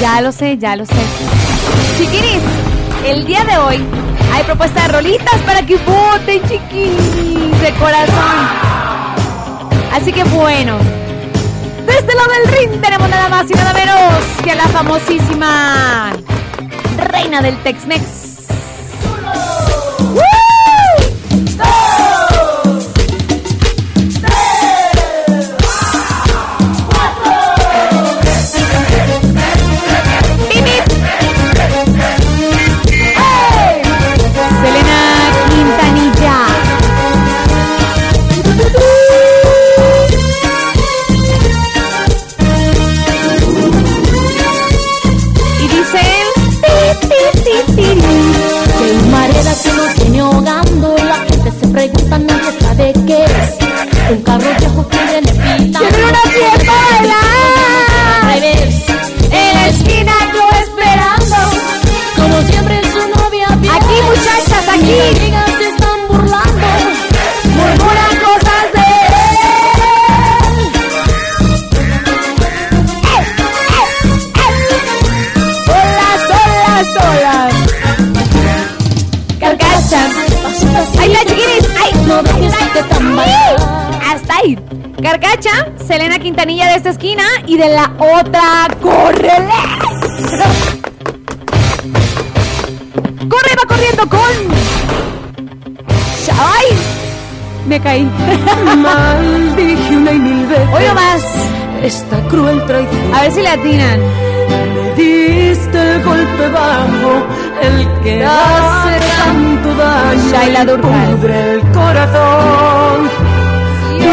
[0.00, 0.94] Ya lo sé, ya lo sé.
[1.96, 2.42] Chiquinis,
[3.06, 3.84] el día de hoy
[4.32, 8.48] hay propuesta de rolitas para que voten, chiquinis, de corazón.
[9.92, 10.78] Así que bueno,
[11.86, 16.12] de este lado del ring tenemos nada más y nada menos que a la famosísima
[17.10, 18.35] reina del Tex-Mex.
[85.02, 89.54] Carcacha, Selena Quintanilla de esta esquina y de la otra, ¡córrele!
[93.28, 94.20] ¡Corre, va corriendo con!
[96.38, 96.66] ¡Ay!
[97.66, 98.04] Me caí.
[98.76, 100.68] Maldije una y mil veces.
[100.72, 101.22] Hoy más.
[101.82, 103.14] Esta cruel traición.
[103.14, 104.00] A ver si le atinan.
[104.74, 107.26] Me diste el golpe bajo,
[107.62, 110.30] el que hace tanto daño.
[110.30, 111.30] Shaila Durcal.
[111.30, 113.25] el corazón.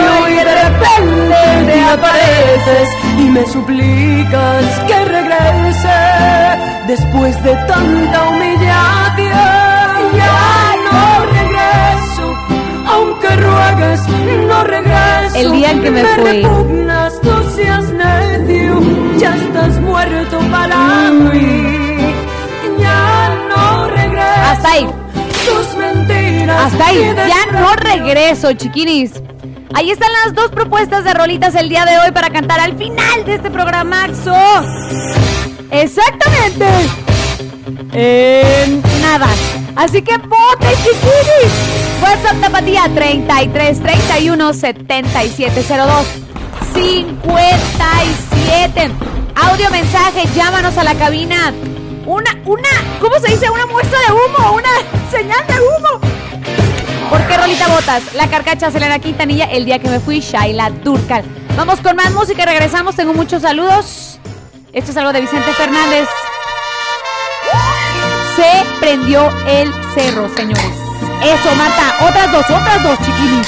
[0.03, 5.99] Y hoy de repente te apareces y me suplicas que regrese
[6.87, 9.29] después de tanta humillación.
[10.15, 12.35] Ya no regreso,
[12.87, 14.01] aunque ruegues,
[14.47, 15.35] no regreso.
[15.35, 16.41] El día en que me fui.
[16.43, 18.81] repugnas, no seas necio,
[19.17, 22.13] ya estás muerto para mí.
[22.79, 24.41] Ya no regreso.
[24.51, 24.87] Hasta ahí.
[26.49, 26.97] Hasta ahí.
[26.97, 29.13] y Ya no regreso, chiquinis.
[29.73, 33.25] Ahí están las dos propuestas de rolitas el día de hoy para cantar al final
[33.25, 34.35] de este programaxo.
[35.71, 36.67] Exactamente.
[37.91, 39.27] En nada.
[39.75, 41.51] Así que vote, chiquinis.
[42.01, 46.05] WhatsApp Tapatía 33 31 7702
[46.73, 48.91] 57.
[49.35, 51.51] Audio mensaje, llámanos a la cabina.
[52.05, 52.69] Una, una,
[53.01, 53.49] ¿cómo se dice?
[53.49, 54.69] Una muestra de humo, una
[55.09, 55.99] señal de humo.
[57.09, 58.13] ¿Por qué Rolita Botas?
[58.15, 61.23] La carcacha Selena Quintanilla, el día que me fui, Shaila Durcal.
[61.55, 62.95] Vamos con más música regresamos.
[62.95, 64.19] Tengo muchos saludos.
[64.71, 66.07] Esto es algo de Vicente Fernández.
[68.35, 70.65] Se prendió el cerro, señores.
[71.23, 71.95] Eso, Marta.
[72.07, 73.47] Otras dos, otras dos, chiquinis.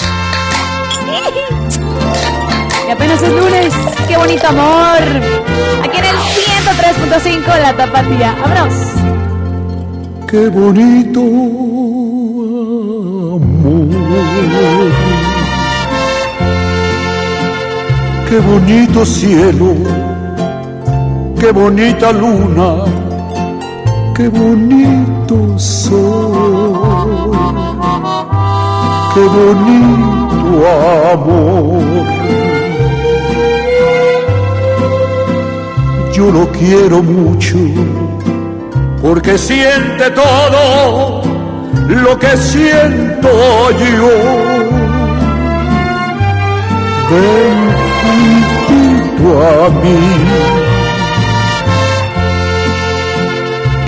[2.88, 3.74] Y apenas es lunes.
[4.08, 5.02] Qué bonito amor.
[5.84, 8.36] Aquí en el 103.5 La Tapatía.
[8.40, 8.74] Vámonos.
[10.28, 11.22] Qué bonito
[18.30, 19.74] Qué bonito cielo.
[21.40, 22.84] Qué bonita luna.
[24.16, 27.32] Qué bonito sol.
[29.14, 30.48] Qué bonito
[31.14, 32.06] amor.
[36.14, 37.58] Yo lo quiero mucho
[39.02, 41.35] porque siente todo
[41.88, 43.30] lo que siento
[43.72, 44.10] yo.
[47.12, 47.58] Ven
[48.68, 50.00] junto a mí.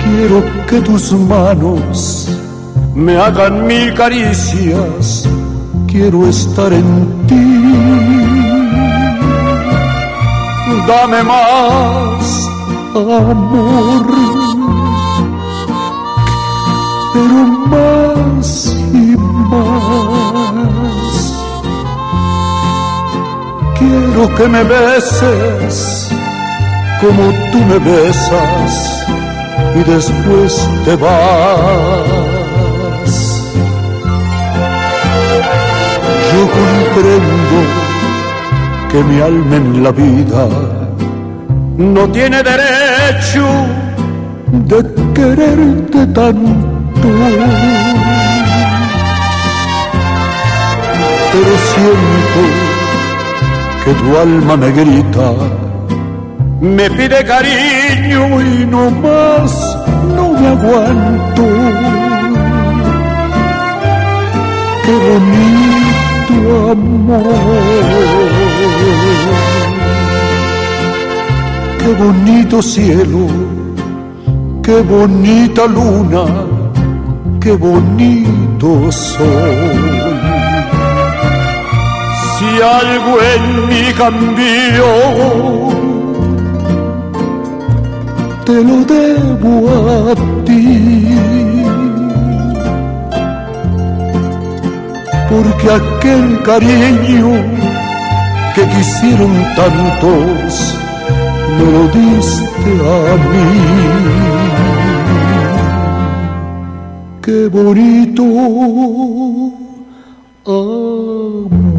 [0.04, 2.28] Quiero que tus manos
[2.94, 5.28] me hagan mil caricias,
[5.86, 7.48] quiero estar en ti.
[10.88, 12.48] Dame más
[12.94, 14.06] amor,
[17.18, 17.40] pero
[17.72, 19.16] más y
[19.50, 21.16] más.
[23.78, 26.08] Quiero que me beses
[27.00, 29.04] como tú me besas
[29.74, 32.00] y después te vas.
[36.32, 37.58] Yo comprendo
[38.90, 40.48] que mi alma en la vida
[41.76, 43.46] no tiene derecho
[44.52, 44.78] de
[45.14, 46.77] quererte tanto.
[51.32, 52.40] Pero siento
[53.84, 55.32] que tu alma me grita,
[56.60, 59.76] me pide cariño y no más,
[60.16, 61.44] no me aguanto.
[64.84, 67.68] Qué bonito amor.
[71.78, 73.26] Qué bonito cielo,
[74.62, 76.24] qué bonita luna,
[77.48, 79.70] qué bonito sol.
[82.32, 82.48] Si
[82.80, 84.88] algo en mí cambió,
[88.44, 90.14] te lo debo a
[90.44, 90.66] ti.
[95.30, 97.30] Porque aquel cariño
[98.54, 100.74] que quisieron tantos,
[101.56, 104.37] me lo diste a mí.
[107.28, 108.24] Qué bonito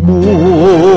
[0.05, 0.88] No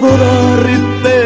[0.00, 1.18] para adorarte.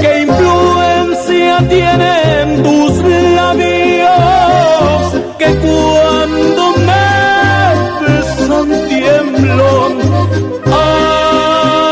[0.00, 2.92] ¿Qué influencia tienen tus
[3.38, 5.02] labios
[5.38, 7.08] que cuando me
[8.04, 9.68] besan tiemblo?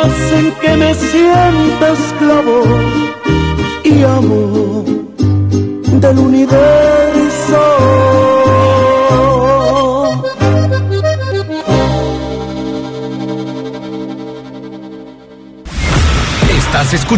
[0.05, 2.59] Hacen que me sienta esclavo
[3.85, 4.85] y amo
[6.01, 6.74] del universo.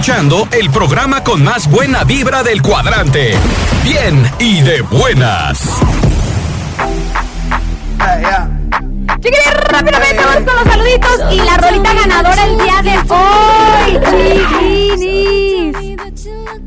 [0.08, 3.34] El programa con más buena vibra del cuadrante.
[3.82, 5.80] Bien y de buenas.
[9.16, 13.98] Chiquilines, rápidamente vamos con los saluditos y la rolita ganadora el día de hoy.
[14.94, 15.76] Chiquinis.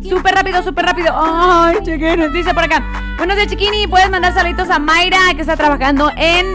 [0.10, 1.14] Súper rápido, súper rápido.
[1.16, 2.84] Ay, chiquinis, dice por acá.
[3.18, 3.88] Buenos días, chiquini.
[3.88, 6.46] Puedes mandar saluditos a Mayra, que está trabajando en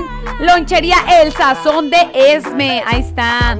[0.41, 2.83] Lonchería El Sazón de Esme.
[2.87, 3.59] Ahí está.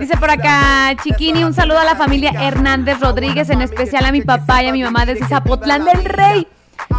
[0.00, 4.22] Dice por acá, chiquini, un saludo a la familia Hernández Rodríguez, en especial a mi
[4.22, 6.48] papá y a mi mamá desde Zapotlán del Rey.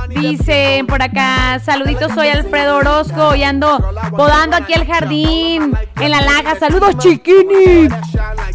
[0.09, 3.79] Dice por acá, saluditos, soy Alfredo Orozco y ando
[4.15, 6.59] podando aquí el jardín en la laja.
[6.59, 7.89] Saludos, chiquini.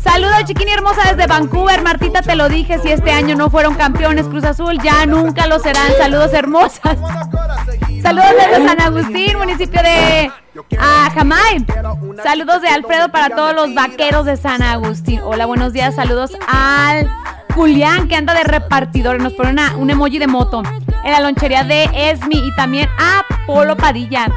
[0.00, 1.82] Saludos, chiquini hermosa desde Vancouver.
[1.82, 5.58] Martita, te lo dije, si este año no fueron campeones Cruz Azul, ya nunca lo
[5.58, 5.90] serán.
[5.98, 6.98] Saludos, hermosas.
[8.00, 10.30] Saludos desde San Agustín, municipio de
[10.78, 11.66] ah, Jamay.
[12.22, 15.20] Saludos de Alfredo para todos los vaqueros de San Agustín.
[15.22, 15.94] Hola, buenos días.
[15.94, 17.08] Saludos al
[17.54, 19.20] Julián, que anda de repartidor.
[19.20, 20.62] Nos pone una- un emoji de moto
[21.04, 22.36] en la lonchería de Esmi.
[22.36, 24.28] Y también a Polo Padilla.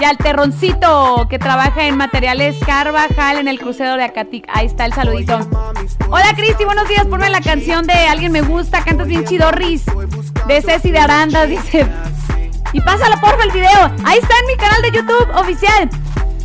[0.00, 4.46] Y al Terroncito, que trabaja en materiales Carvajal en el crucero de Acatic.
[4.52, 5.38] Ahí está el saludito.
[6.10, 7.06] Hola, Cristi, buenos días.
[7.06, 8.82] Ponme la canción de Alguien Me Gusta.
[8.84, 9.84] Cantas bien chidorris.
[10.46, 11.86] De Ceci de Arandas, dice.
[12.72, 13.90] Y pásalo, porfa, el video.
[14.04, 15.90] Ahí está en mi canal de YouTube oficial.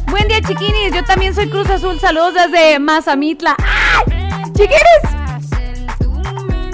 [0.09, 0.93] Buen día, chiquinis.
[0.93, 1.99] Yo también soy Cruz Azul.
[1.99, 3.55] Saludos desde Mazamitla.
[3.59, 4.29] ¡Ay!
[4.53, 5.17] ¡Chiquinis!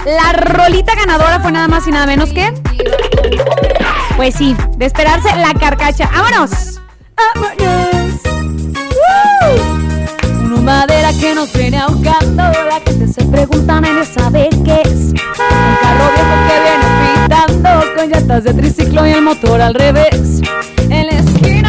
[0.05, 2.53] La rolita ganadora fue nada más y nada menos que.
[4.15, 6.09] Pues sí, de esperarse la carcacha.
[6.13, 6.81] ¡Vámonos!
[7.17, 8.21] ¡Vámonos!
[10.43, 12.43] Una madera que nos viene ahogando.
[12.43, 15.11] La gente se pregunta, nadie sabe qué es.
[15.11, 16.87] Un carro viejo que viene
[17.25, 20.41] pitando con llantas de triciclo y el motor al revés.
[20.89, 21.62] En la esquina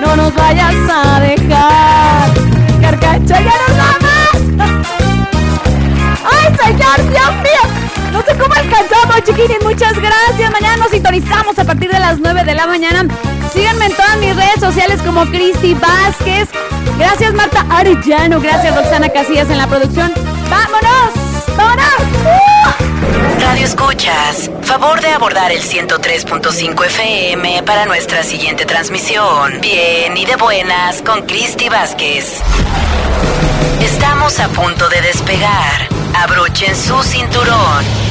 [0.00, 2.30] no nos vayas a dejar.
[2.80, 4.07] Carcacha, ya nos vamos.
[9.22, 9.62] Chiquines.
[9.62, 10.50] Muchas gracias.
[10.50, 13.06] Mañana nos sintonizamos a partir de las 9 de la mañana.
[13.52, 16.48] Síganme en todas mis redes sociales como Cristi Vázquez.
[16.98, 18.40] Gracias, Marta Arellano.
[18.40, 20.12] Gracias, Roxana Casillas en la producción.
[20.50, 21.56] ¡Vámonos!
[21.56, 21.94] ¡Vámonos!
[22.24, 22.88] ¡Uh!
[23.40, 29.60] Radio Escuchas, favor de abordar el 103.5 FM para nuestra siguiente transmisión.
[29.60, 32.40] Bien y de buenas con Cristi Vázquez.
[33.80, 35.88] Estamos a punto de despegar.
[36.14, 38.07] Abrochen su cinturón